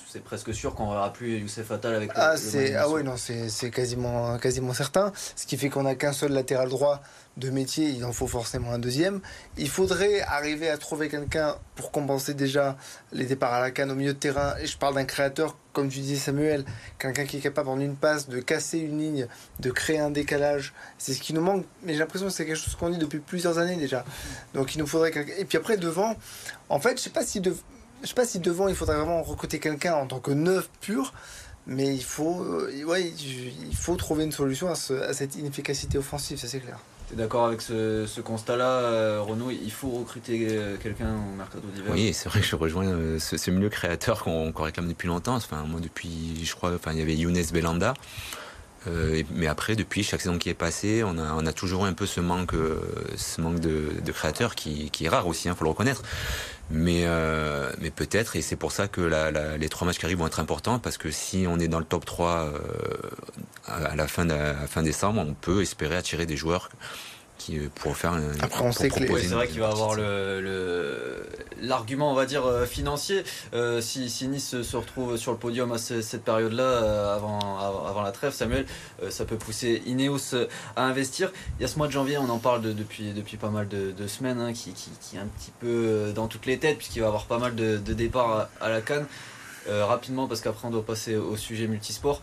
C'est 0.10 0.22
presque 0.22 0.54
sûr 0.54 0.76
qu'on 0.76 0.92
verra 0.92 1.14
plus 1.14 1.38
Youssef 1.38 1.72
Attal 1.72 1.96
avec 1.96 2.12
ah, 2.16 2.36
le, 2.36 2.78
Ah 2.78 2.90
oui, 2.90 3.04
non, 3.04 3.16
c'est 3.16 3.72
quasiment, 3.72 4.38
quasiment 4.38 4.74
certain. 4.74 5.14
Ce 5.36 5.46
qui 5.46 5.56
fait 5.56 5.70
qu'on 5.70 5.84
n'a 5.84 5.96
qu'un 5.96 6.12
seul 6.12 6.34
latéral 6.34 6.68
droit 6.68 7.02
de 7.38 7.50
métier, 7.50 7.90
il 7.90 8.04
en 8.04 8.12
faut 8.12 8.28
forcément 8.28 8.72
un 8.72 8.80
deuxième. 8.80 9.22
Il 9.58 9.70
faudrait 9.70 10.22
arriver 10.22 10.70
à 10.70 10.78
trouver 10.78 11.08
quelqu'un 11.08 11.56
pour 11.76 11.92
compenser 11.92 12.34
déjà 12.34 12.78
les 13.14 13.26
départs 13.26 13.54
à 13.54 13.62
la 13.62 13.72
canne 13.72 13.90
au 13.90 13.96
milieu 13.96 14.14
de 14.14 14.20
terrain. 14.20 14.56
Et 14.60 14.68
je 14.68 14.78
parle 14.78 14.96
d'un 14.96 15.06
créateur, 15.06 15.58
comme 15.72 15.88
tu 15.88 16.00
disais 16.00 16.18
Samuel, 16.18 16.66
quelqu'un 17.00 17.26
qui 17.26 17.38
est 17.38 17.42
capable 17.42 17.70
en 17.70 17.80
une 17.80 17.96
passe 17.96 18.28
de 18.28 18.40
casser 18.42 18.80
une 18.80 19.00
ligne, 19.00 19.28
de 19.60 19.72
créer 19.72 20.00
un 20.00 20.12
décalage. 20.12 20.74
C'est 20.98 21.14
ce 21.14 21.22
qui 21.22 21.34
nous 21.34 21.42
manque, 21.42 21.66
mais 21.84 21.94
j'ai 21.94 22.00
l'impression 22.00 22.28
que 22.28 22.34
c'est 22.34 22.46
quelque 22.46 22.58
chose 22.58 22.76
qu'on 22.76 22.90
dit 22.90 22.98
depuis 22.98 23.20
plusieurs 23.20 23.58
années 23.60 23.78
déjà. 23.78 24.04
Donc 24.54 24.76
il 24.76 24.80
nous 24.80 24.88
faudrait 24.88 25.12
quelqu'un. 25.12 25.34
Et 25.38 25.46
puis 25.46 25.58
après, 25.58 25.78
devant, 25.78 26.16
en 26.68 26.80
fait, 26.80 26.98
je 26.98 27.04
sais 27.04 27.10
pas 27.12 27.26
si, 27.26 27.42
sais 28.04 28.14
pas 28.14 28.26
si 28.26 28.40
devant 28.40 28.68
il 28.68 28.76
faudrait 28.76 28.98
vraiment 28.98 29.24
recruter 29.24 29.60
quelqu'un 29.60 29.94
en 29.94 30.06
tant 30.06 30.20
que 30.20 30.32
neuf 30.32 30.70
pur 30.82 31.14
mais 31.68 31.94
il 31.94 32.04
faut, 32.04 32.42
euh, 32.42 32.74
il 32.74 33.76
faut 33.76 33.96
trouver 33.96 34.24
une 34.24 34.32
solution 34.32 34.68
à, 34.68 34.72
à 34.72 35.14
cette 35.14 35.36
inefficacité 35.36 36.00
offensive, 36.00 36.40
ça 36.40 36.48
c'est 36.48 36.60
clair 36.60 36.80
d'accord 37.16 37.46
avec 37.46 37.62
ce, 37.62 38.22
constat-là, 38.22 38.70
euh, 38.70 39.22
Renaud? 39.22 39.52
Il 39.52 39.72
faut 39.72 39.90
recruter 39.90 40.48
euh, 40.52 40.78
quelqu'un 40.78 41.14
au 41.32 41.36
mercato 41.36 41.66
d'hiver 41.74 41.92
Oui, 41.92 42.14
c'est 42.14 42.30
vrai 42.30 42.42
que 42.42 42.46
je 42.46 42.56
rejoins 42.56 42.88
euh, 42.88 43.20
ce, 43.20 43.52
milieu 43.52 43.70
créateur 43.70 44.24
qu'on 44.24 44.52
réclame 44.52 44.88
depuis 44.88 45.08
longtemps. 45.08 45.36
Enfin, 45.36 45.64
moi, 45.68 45.80
depuis, 45.80 46.44
je 46.44 46.56
crois, 46.56 46.74
enfin, 46.74 46.92
il 46.94 47.00
y 47.00 47.02
avait 47.02 47.16
Younes 47.16 47.44
Belanda. 47.52 47.94
Mais 48.88 49.48
après, 49.48 49.76
depuis 49.76 50.04
chaque 50.04 50.22
saison 50.22 50.38
qui 50.38 50.50
est 50.50 50.54
passée, 50.54 51.04
on 51.04 51.18
a, 51.18 51.34
on 51.34 51.46
a 51.46 51.54
toujours 51.54 51.86
un 51.86 51.94
peu 51.94 52.06
ce 52.06 52.20
manque, 52.20 52.54
ce 53.16 53.42
manque 53.42 53.60
de, 53.60 53.94
de 54.04 54.12
créateurs 54.12 54.56
qui, 54.56 54.90
qui, 54.90 55.06
est 55.06 55.10
rare 55.10 55.28
aussi, 55.28 55.48
il 55.48 55.52
hein, 55.52 55.56
faut 55.56 55.64
le 55.64 55.70
reconnaître. 55.70 56.04
Mais, 56.72 57.04
euh, 57.06 57.70
mais 57.80 57.92
peut-être, 57.92 58.38
et 58.38 58.42
c'est 58.42 58.56
pour 58.56 58.72
ça 58.72 58.88
que 58.88 59.02
la, 59.02 59.30
la, 59.30 59.58
les 59.58 59.68
trois 59.68 59.86
matchs 59.86 60.00
qui 60.00 60.06
arrivent 60.06 60.20
vont 60.20 60.28
être 60.28 60.40
importants, 60.40 60.80
parce 60.80 60.98
que 60.98 61.12
si 61.12 61.46
on 61.48 61.60
est 61.60 61.68
dans 61.68 61.80
le 61.80 61.86
top 61.86 62.06
3 62.06 62.30
euh, 62.30 62.52
à 63.68 63.96
la 63.96 64.08
fin, 64.08 64.26
de, 64.26 64.34
à 64.34 64.54
la 64.54 64.68
fin 64.68 64.82
décembre, 64.82 65.22
on 65.22 65.34
peut 65.34 65.62
espérer 65.62 65.98
attirer 65.98 66.26
des 66.26 66.38
joueurs 66.38 66.70
qui 67.42 67.58
euh, 67.58 67.70
pour 67.74 67.98
faire 67.98 68.14
un, 68.14 68.32
Après, 68.42 68.64
on 68.64 68.72
sait 68.72 68.90
que 68.90 69.20
c'est 69.20 69.28
vrai 69.28 69.48
qu'il 69.48 69.60
va 69.60 69.70
avoir 69.70 69.96
le 69.96 71.26
l'argument 71.62 72.12
on 72.12 72.16
va 72.16 72.26
dire 72.26 72.46
euh, 72.46 72.66
financier. 72.66 73.24
Euh, 73.54 73.82
si, 73.82 74.10
si, 74.10 74.28
Nice 74.28 74.62
se 74.62 74.78
retrouve 74.78 75.18
sur 75.18 75.32
le 75.32 75.38
podium 75.38 75.72
à 75.72 75.78
cette 75.78 76.24
période 76.24 76.54
là 76.54 77.14
avant, 77.14 77.40
avant 77.60 78.02
la 78.02 78.12
trêve 78.12 78.34
Samuel 78.34 78.66
ça 79.10 79.26
peut 79.26 79.38
pousser 79.38 79.82
Ineos 79.86 80.36
à 80.76 80.84
investir. 80.84 81.32
Il 81.60 81.62
y 81.62 81.66
a 81.66 81.68
ce 81.68 81.78
mois 81.78 81.88
de 81.88 81.92
janvier 81.92 82.18
on 82.18 82.30
en 82.30 82.40
parle 82.40 82.62
de, 82.62 82.74
depuis 82.74 83.12
depuis 83.14 83.38
pas 83.38 83.50
mal 83.50 83.68
de, 83.68 83.92
de 83.92 84.08
semaines 84.08 84.40
hein, 84.40 84.54
qui, 84.54 84.74
qui, 84.74 84.92
qui, 85.00 85.16
est 85.16 85.20
un 85.20 85.28
petit 85.28 85.52
peu 85.60 86.12
dans 86.16 86.28
toutes 86.28 86.46
les 86.46 86.60
têtes 86.60 86.78
puisqu'il 86.78 87.02
va 87.02 87.08
avoir 87.08 87.26
pas 87.26 87.40
mal 87.40 87.56
de, 87.56 87.78
de 87.78 87.94
départs 87.94 88.50
à, 88.62 88.66
à 88.66 88.70
la 88.70 88.82
Cannes. 88.82 89.06
Rapidement 89.70 90.28
parce 90.28 90.42
qu'après 90.42 90.68
on 90.68 90.72
doit 90.72 90.86
passer 90.86 91.16
au 91.16 91.38
sujet 91.38 91.68
multisport. 91.68 92.22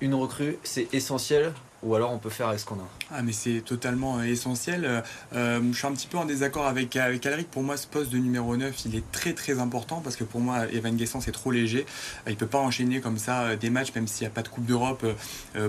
Une 0.00 0.14
recrue 0.14 0.58
c'est 0.64 0.92
essentiel 0.92 1.52
ou 1.82 1.94
alors 1.94 2.12
on 2.12 2.18
peut 2.18 2.30
faire 2.30 2.48
avec 2.48 2.60
ce 2.60 2.64
qu'on 2.64 2.76
a. 2.76 2.88
Ah 3.12 3.22
mais 3.22 3.32
c'est 3.32 3.60
totalement 3.64 4.18
euh, 4.18 4.24
essentiel. 4.24 4.84
Euh, 4.84 5.00
euh, 5.34 5.60
je 5.72 5.78
suis 5.78 5.86
un 5.86 5.92
petit 5.92 6.08
peu 6.08 6.18
en 6.18 6.24
désaccord 6.24 6.66
avec, 6.66 6.96
avec 6.96 7.24
Alric. 7.24 7.50
Pour 7.50 7.62
moi, 7.62 7.76
ce 7.76 7.86
poste 7.86 8.10
de 8.10 8.18
numéro 8.18 8.56
9, 8.56 8.74
il 8.86 8.96
est 8.96 9.12
très 9.12 9.32
très 9.32 9.60
important 9.60 10.00
parce 10.00 10.16
que 10.16 10.24
pour 10.24 10.40
moi, 10.40 10.66
Evan 10.72 10.96
Guessant, 10.96 11.20
c'est 11.20 11.32
trop 11.32 11.50
léger. 11.50 11.86
Il 12.26 12.36
peut 12.36 12.46
pas 12.46 12.58
enchaîner 12.58 13.00
comme 13.00 13.18
ça 13.18 13.56
des 13.56 13.70
matchs, 13.70 13.94
même 13.94 14.08
s'il 14.08 14.26
n'y 14.26 14.32
a 14.32 14.34
pas 14.34 14.42
de 14.42 14.48
Coupe 14.48 14.66
d'Europe. 14.66 15.06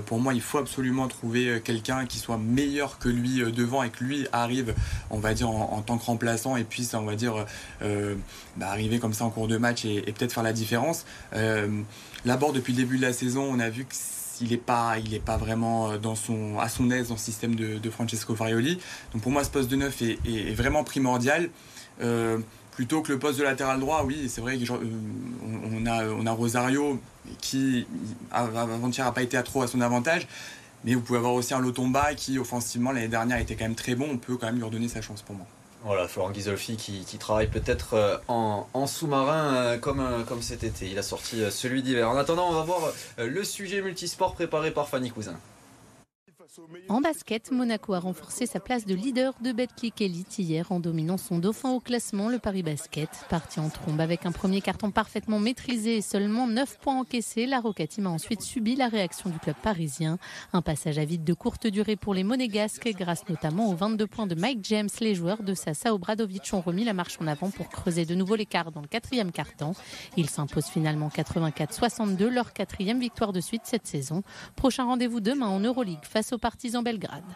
pour 0.05 0.19
moi, 0.19 0.33
il 0.33 0.41
faut 0.41 0.57
absolument 0.57 1.07
trouver 1.07 1.61
quelqu'un 1.63 2.05
qui 2.05 2.19
soit 2.19 2.37
meilleur 2.37 2.99
que 2.99 3.09
lui 3.09 3.41
devant 3.51 3.83
et 3.83 3.89
que 3.89 4.03
lui 4.03 4.27
arrive, 4.31 4.73
on 5.09 5.19
va 5.19 5.33
dire, 5.33 5.49
en, 5.49 5.81
tant 5.81 5.97
que 5.97 6.05
remplaçant 6.05 6.57
et 6.57 6.63
puisse, 6.63 6.93
on 6.93 7.05
va 7.05 7.15
dire, 7.15 7.45
bah, 7.81 8.69
arriver 8.69 8.99
comme 8.99 9.13
ça 9.13 9.25
en 9.25 9.29
cours 9.29 9.47
de 9.47 9.57
match 9.57 9.85
et, 9.85 9.97
et 10.09 10.11
peut-être 10.11 10.33
faire 10.33 10.43
la 10.43 10.53
différence. 10.53 11.05
D'abord, 12.25 12.53
depuis 12.53 12.73
le 12.73 12.77
début 12.77 12.97
de 12.97 13.03
la 13.03 13.13
saison, 13.13 13.47
on 13.49 13.59
a 13.59 13.69
vu 13.69 13.85
que 13.85 13.95
il 14.41 14.49
n'est 14.49 14.57
pas, 14.57 14.97
vraiment 15.37 15.91
euh, 15.91 16.59
à 16.59 16.69
son 16.69 16.91
aise 16.91 17.09
dans 17.09 17.15
le 17.15 17.19
système 17.19 17.55
de, 17.55 17.89
Francesco 17.89 18.35
Farioli. 18.35 18.79
Donc 19.13 19.21
pour 19.21 19.31
moi, 19.31 19.43
ce 19.43 19.49
poste 19.49 19.69
de 19.69 19.75
neuf 19.75 20.01
est, 20.01 20.19
est, 20.25 20.53
vraiment 20.53 20.83
primordial. 20.83 21.49
Euh, 22.01 22.37
plutôt 22.71 23.01
que 23.01 23.11
le 23.11 23.19
poste 23.19 23.39
de 23.39 23.43
latéral 23.43 23.79
droit, 23.79 24.03
oui, 24.05 24.29
c'est 24.29 24.41
vrai 24.41 24.57
qu'on 24.57 24.75
euh, 24.75 25.85
a, 25.85 26.05
on 26.05 26.25
a 26.25 26.31
Rosario 26.31 26.99
qui 27.41 27.85
avant-hier 28.31 29.05
n'a 29.05 29.11
pas 29.11 29.21
été 29.21 29.35
à 29.37 29.43
trop 29.43 29.61
à 29.61 29.67
son 29.67 29.81
avantage. 29.81 30.27
Mais 30.85 30.93
vous 30.93 31.01
pouvez 31.01 31.19
avoir 31.19 31.33
aussi 31.33 31.53
un 31.53 31.59
Lotomba 31.59 32.13
qui, 32.15 32.39
offensivement, 32.39 32.93
l'année 32.93 33.09
dernière 33.09 33.37
était 33.37 33.55
quand 33.55 33.65
même 33.65 33.75
très 33.75 33.95
bon. 33.95 34.07
On 34.09 34.17
peut 34.17 34.37
quand 34.37 34.45
même 34.45 34.55
lui 34.55 34.63
redonner 34.63 34.87
sa 34.87 35.01
chance 35.01 35.21
pour 35.21 35.35
moi. 35.35 35.45
Voilà, 35.83 36.09
Florent 36.09 36.31
Ghisolfi 36.31 36.75
qui, 36.75 37.17
travaille 37.17 37.47
peut-être 37.47 37.93
euh, 37.93 38.17
en, 38.27 38.85
sous-marin 38.85 39.55
euh, 39.55 39.77
comme, 39.77 40.01
euh, 40.01 40.23
comme 40.23 40.41
cet 40.41 40.63
été. 40.63 40.87
Il 40.87 40.99
a 40.99 41.03
sorti 41.03 41.41
celui 41.51 41.81
d'hiver. 41.81 42.09
En 42.09 42.17
attendant, 42.17 42.49
on 42.49 42.53
va 42.53 42.63
voir 42.63 42.81
le 43.17 43.43
sujet 43.43 43.81
multisport 43.81 44.33
préparé 44.33 44.71
par 44.71 44.89
Fanny 44.89 45.09
Cousin. 45.09 45.35
En 46.87 47.01
basket, 47.01 47.51
Monaco 47.51 47.93
a 47.93 47.99
renforcé 47.99 48.47
sa 48.47 48.59
place 48.59 48.85
de 48.85 48.95
leader 48.95 49.33
de 49.41 49.51
Betclic 49.51 50.01
Elite 50.01 50.39
hier 50.39 50.71
en 50.71 50.79
dominant 50.79 51.17
son 51.17 51.37
dauphin 51.37 51.69
au 51.69 51.79
classement, 51.79 52.27
le 52.27 52.39
Paris 52.39 52.63
Basket. 52.63 53.09
Parti 53.29 53.59
en 53.59 53.69
trombe 53.69 54.01
avec 54.01 54.25
un 54.25 54.31
premier 54.31 54.59
carton 54.61 54.89
parfaitement 54.89 55.37
maîtrisé 55.37 55.97
et 55.97 56.01
seulement 56.01 56.47
9 56.47 56.79
points 56.79 56.99
encaissés, 56.99 57.45
la 57.45 57.59
Rocatim 57.59 58.07
a 58.07 58.09
ensuite 58.09 58.41
subi 58.41 58.75
la 58.75 58.87
réaction 58.87 59.29
du 59.29 59.37
club 59.37 59.55
parisien. 59.61 60.17
Un 60.51 60.63
passage 60.63 60.97
à 60.97 61.05
vide 61.05 61.23
de 61.23 61.33
courte 61.33 61.67
durée 61.67 61.95
pour 61.95 62.15
les 62.15 62.23
Monégasques, 62.23 62.89
grâce 62.97 63.29
notamment 63.29 63.69
aux 63.69 63.75
22 63.75 64.07
points 64.07 64.27
de 64.27 64.35
Mike 64.35 64.61
James. 64.63 64.89
Les 65.01 65.13
joueurs 65.13 65.43
de 65.43 65.53
Sasa 65.53 65.93
Obradovic 65.93 66.49
ont 66.53 66.61
remis 66.61 66.83
la 66.83 66.93
marche 66.93 67.19
en 67.21 67.27
avant 67.27 67.51
pour 67.51 67.69
creuser 67.69 68.05
de 68.05 68.15
nouveau 68.15 68.35
l'écart 68.35 68.71
dans 68.71 68.81
le 68.81 68.87
quatrième 68.87 69.31
carton. 69.31 69.73
Ils 70.17 70.29
s'imposent 70.29 70.65
finalement 70.65 71.09
84-62, 71.09 72.27
leur 72.27 72.53
quatrième 72.53 72.99
victoire 72.99 73.33
de 73.33 73.39
suite 73.39 73.63
cette 73.65 73.85
saison. 73.85 74.23
Prochain 74.55 74.85
rendez-vous 74.85 75.19
demain 75.19 75.47
en 75.47 75.59
Euroleague 75.59 75.99
face 76.03 76.33
au 76.33 76.38
Partizan 76.39 76.83
Belgrade. 76.83 77.35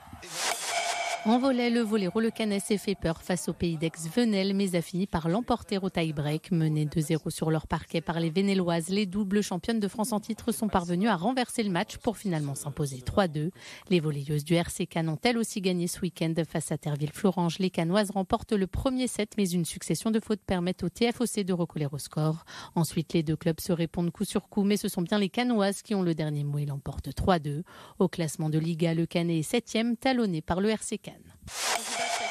En 1.25 1.39
volet, 1.39 1.69
le 1.69 1.79
volet 1.79 2.07
Rolecanet 2.07 2.59
s'est 2.59 2.77
fait 2.77 2.95
peur 2.95 3.21
face 3.21 3.47
au 3.47 3.53
pays 3.53 3.77
d'ex-Venelle, 3.77 4.53
mais 4.53 4.75
a 4.75 4.81
fini 4.81 5.07
par 5.07 5.29
l'emporter 5.29 5.77
au 5.77 5.89
tie-break. 5.89 6.51
Mené 6.51 6.85
2-0 6.85 7.29
sur 7.29 7.49
leur 7.49 7.65
parquet 7.65 8.01
par 8.01 8.19
les 8.19 8.29
Vénéloises, 8.29 8.89
les 8.89 9.05
doubles 9.05 9.41
championnes 9.41 9.79
de 9.79 9.87
France 9.87 10.11
en 10.11 10.19
titre 10.19 10.51
sont 10.51 10.67
parvenues 10.67 11.07
à 11.07 11.15
renverser 11.15 11.63
le 11.63 11.69
match 11.69 11.95
pour 11.95 12.17
finalement 12.17 12.55
s'imposer 12.55 12.97
3-2. 12.97 13.51
Les 13.89 14.01
volleyeuses 14.01 14.43
du 14.43 14.55
RC 14.55 14.89
ont 15.07 15.17
elles 15.23 15.37
aussi 15.37 15.61
gagné 15.61 15.87
ce 15.87 16.01
week-end 16.01 16.33
face 16.45 16.73
à 16.73 16.77
Terville-Florange. 16.77 17.57
Les 17.59 17.69
Canoises 17.69 18.11
remportent 18.11 18.51
le 18.51 18.67
premier 18.67 19.07
set, 19.07 19.31
mais 19.37 19.49
une 19.49 19.63
succession 19.63 20.11
de 20.11 20.19
fautes 20.19 20.43
permettent 20.45 20.83
au 20.83 20.89
TFOC 20.89 21.45
de 21.45 21.53
recoller 21.53 21.87
au 21.89 21.99
score. 21.99 22.43
Ensuite, 22.75 23.13
les 23.13 23.23
deux 23.23 23.37
clubs 23.37 23.61
se 23.61 23.71
répondent 23.71 24.11
coup 24.11 24.25
sur 24.25 24.49
coup, 24.49 24.63
mais 24.63 24.75
ce 24.75 24.89
sont 24.89 25.01
bien 25.01 25.19
les 25.19 25.29
Canoises 25.29 25.83
qui 25.83 25.95
ont 25.95 26.01
le 26.01 26.15
dernier 26.15 26.43
mot 26.43 26.57
et 26.57 26.65
l'emportent 26.65 27.15
3-2. 27.15 27.63
Au 27.99 28.09
classement 28.09 28.49
de 28.49 28.59
Liga, 28.59 28.93
le 28.93 29.05
Canet 29.05 29.39
est 29.39 29.43
septième, 29.43 29.95
talonné 29.95 30.41
par 30.41 30.59
le 30.59 30.69
RC. 30.69 30.99
prochaine. 31.13 32.22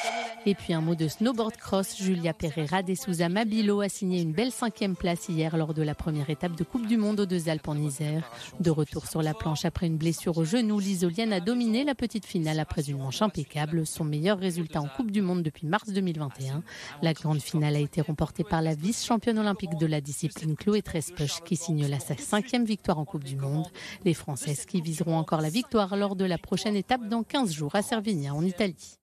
Et 0.45 0.55
puis 0.55 0.73
un 0.73 0.81
mot 0.81 0.93
de 0.93 1.07
snowboard 1.07 1.55
cross. 1.55 1.95
Julia 1.97 2.33
Pereira 2.33 2.83
de 2.83 2.95
Souza 2.95 3.29
Mabilo 3.29 3.79
a 3.79 3.87
signé 3.87 4.21
une 4.21 4.33
belle 4.33 4.51
cinquième 4.51 4.97
place 4.97 5.29
hier 5.29 5.55
lors 5.55 5.73
de 5.73 5.81
la 5.81 5.95
première 5.95 6.29
étape 6.29 6.57
de 6.57 6.65
Coupe 6.65 6.85
du 6.85 6.97
Monde 6.97 7.21
aux 7.21 7.25
Deux 7.25 7.47
Alpes 7.47 7.69
en 7.69 7.77
Isère. 7.77 8.29
De 8.59 8.69
retour 8.69 9.07
sur 9.07 9.21
la 9.21 9.33
planche 9.33 9.63
après 9.63 9.87
une 9.87 9.95
blessure 9.95 10.37
au 10.37 10.43
genou, 10.43 10.79
l'Isolienne 10.79 11.31
a 11.31 11.39
dominé 11.39 11.85
la 11.85 11.95
petite 11.95 12.25
finale 12.25 12.59
après 12.59 12.89
une 12.89 12.97
manche 12.97 13.21
impeccable. 13.21 13.85
Son 13.85 14.03
meilleur 14.03 14.37
résultat 14.37 14.81
en 14.81 14.89
Coupe 14.89 15.11
du 15.11 15.21
Monde 15.21 15.43
depuis 15.43 15.65
mars 15.65 15.89
2021. 15.89 16.61
La 17.01 17.13
grande 17.13 17.41
finale 17.41 17.77
a 17.77 17.79
été 17.79 18.01
remportée 18.01 18.43
par 18.43 18.61
la 18.61 18.75
vice-championne 18.75 19.39
olympique 19.39 19.77
de 19.77 19.85
la 19.85 20.01
discipline 20.01 20.57
Chloé 20.57 20.81
Trespech 20.81 21.41
qui 21.45 21.55
signe 21.55 21.87
la 21.87 22.01
sa 22.01 22.17
cinquième 22.17 22.65
victoire 22.65 22.99
en 22.99 23.05
Coupe 23.05 23.23
du 23.23 23.37
Monde. 23.37 23.67
Les 24.03 24.13
Françaises 24.13 24.65
qui 24.65 24.81
viseront 24.81 25.17
encore 25.17 25.39
la 25.39 25.49
victoire 25.49 25.95
lors 25.95 26.17
de 26.17 26.25
la 26.25 26.37
prochaine 26.37 26.75
étape 26.75 27.07
dans 27.07 27.23
15 27.23 27.53
jours 27.53 27.75
à 27.75 27.81
Servigna 27.81 28.33
en 28.33 28.43
Italie. 28.43 28.97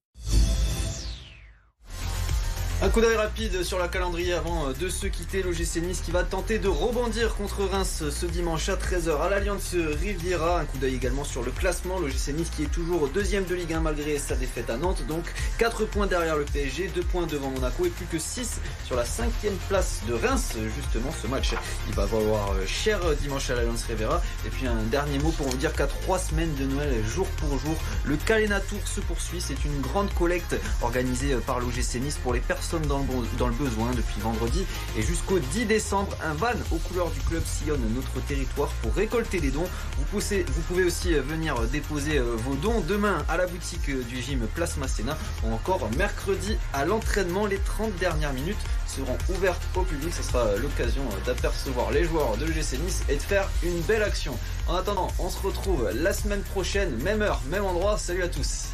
Un 2.83 2.89
coup 2.89 3.03
d'œil 3.03 3.17
rapide 3.17 3.63
sur 3.63 3.79
la 3.79 3.89
calendrier 3.89 4.33
avant 4.33 4.69
euh, 4.69 4.73
de 4.73 4.89
se 4.89 5.07
quitter. 5.07 5.43
L'OGC 5.43 5.83
Nice 5.83 6.01
qui 6.03 6.13
va 6.13 6.23
tenter 6.23 6.59
de 6.59 6.69
rebondir 6.69 7.35
contre 7.37 7.67
Reims 7.67 8.05
ce 8.11 8.25
dimanche 8.25 8.71
à 8.71 8.77
13h 8.77 9.21
à 9.21 9.29
l'Alliance 9.29 9.75
Riviera. 9.75 10.61
Un 10.61 10.65
coup 10.65 10.79
d'œil 10.79 10.95
également 10.95 11.25
sur 11.25 11.43
le 11.43 11.51
classement. 11.51 11.99
L'OGC 11.99 12.29
Nice 12.29 12.49
qui 12.49 12.63
est 12.63 12.73
toujours 12.73 13.09
deuxième 13.09 13.45
de 13.45 13.55
Ligue 13.55 13.75
1 13.75 13.81
malgré 13.81 14.19
sa 14.19 14.35
défaite 14.35 14.71
à 14.71 14.79
Nantes. 14.79 15.05
Donc 15.09 15.25
4 15.59 15.85
points 15.85 16.07
derrière 16.07 16.39
le 16.39 16.47
PSG, 16.47 16.91
2 16.95 17.03
points 17.03 17.27
devant 17.27 17.51
Monaco 17.51 17.85
et 17.85 17.91
plus 17.91 18.07
que 18.07 18.19
6 18.19 18.61
sur 18.87 18.97
la 18.97 19.05
cinquième 19.05 19.57
place 19.69 20.01
de 20.09 20.15
Reims. 20.15 20.55
Justement, 20.75 21.13
ce 21.23 21.27
match, 21.27 21.53
il 21.87 21.95
va 21.95 22.07
valoir 22.07 22.53
euh, 22.53 22.65
cher 22.67 22.99
dimanche 23.21 23.51
à 23.51 23.57
l'Alliance 23.57 23.85
Riviera. 23.85 24.23
Et 24.47 24.49
puis 24.49 24.67
un 24.67 24.83
dernier 24.85 25.19
mot 25.19 25.33
pour 25.33 25.49
vous 25.49 25.59
dire 25.59 25.75
qu'à 25.75 25.87
3 25.87 26.19
semaines 26.19 26.55
de 26.55 26.65
Noël, 26.65 26.95
jour 27.07 27.27
pour 27.37 27.59
jour, 27.59 27.77
le 28.05 28.17
Calena 28.17 28.59
Tour 28.59 28.81
se 28.87 29.01
poursuit. 29.01 29.43
C'est 29.43 29.67
une 29.67 29.83
grande 29.83 30.11
collecte 30.15 30.57
organisée 30.81 31.35
euh, 31.35 31.41
par 31.41 31.61
l'OGC 31.61 31.97
Nice 31.97 32.19
pour 32.23 32.33
les 32.33 32.41
personnes 32.41 32.70
dans 32.79 32.99
le, 32.99 33.05
dans 33.39 33.49
le 33.49 33.55
besoin 33.55 33.91
depuis 33.91 34.21
vendredi 34.21 34.65
et 34.97 35.03
jusqu'au 35.03 35.39
10 35.39 35.67
décembre. 35.67 36.17
Un 36.23 36.35
van 36.35 36.49
aux 36.71 36.77
couleurs 36.77 37.11
du 37.11 37.21
club 37.21 37.43
sillonne 37.45 37.81
notre 37.95 38.25
territoire 38.27 38.71
pour 38.83 38.95
récolter 38.95 39.41
les 39.41 39.51
dons. 39.51 39.67
Vous, 40.13 40.21
pouvez 40.69 40.85
aussi 40.85 41.15
euh, 41.15 41.23
venir 41.23 41.61
déposer 41.73 42.19
euh, 42.19 42.37
vos 42.37 42.55
dons 42.55 42.81
demain 42.81 43.25
à 43.29 43.37
la 43.37 43.47
boutique 43.47 43.89
euh, 43.89 44.03
du 44.03 44.21
gym 44.21 44.47
Place 44.55 44.77
Masséna 44.77 45.17
ou 45.45 45.53
encore 45.53 45.89
mercredi 45.97 46.57
à 46.73 46.85
l'entraînement. 46.85 47.47
Les 47.47 47.59
30 47.59 47.95
dernières 47.97 48.33
minutes 48.33 48.59
seront 48.87 49.19
ouvertes 49.29 49.63
au 49.75 49.83
public. 49.83 50.13
Ce 50.15 50.23
sera 50.23 50.57
l'occasion 50.57 51.03
d'apercevoir 51.27 51.91
les 51.91 52.05
joueurs 52.05 52.37
de 52.37 52.45
l'UGC 52.45 52.79
Nice 52.85 53.03
et 53.09 53.17
de 53.17 53.23
faire 53.23 53.49
une 53.63 53.81
belle 53.83 54.03
action. 54.03 54.37
En 54.69 54.77
attendant, 54.77 55.09
on 55.19 55.31
se 55.31 55.41
retrouve 55.41 55.91
la 55.95 56.13
semaine 56.13 56.43
prochaine, 56.43 56.97
même 57.03 57.23
heure, 57.23 57.41
même 57.51 57.65
endroit. 57.65 57.99
Salut 57.99 58.23
à 58.23 58.29
tous. 58.29 58.71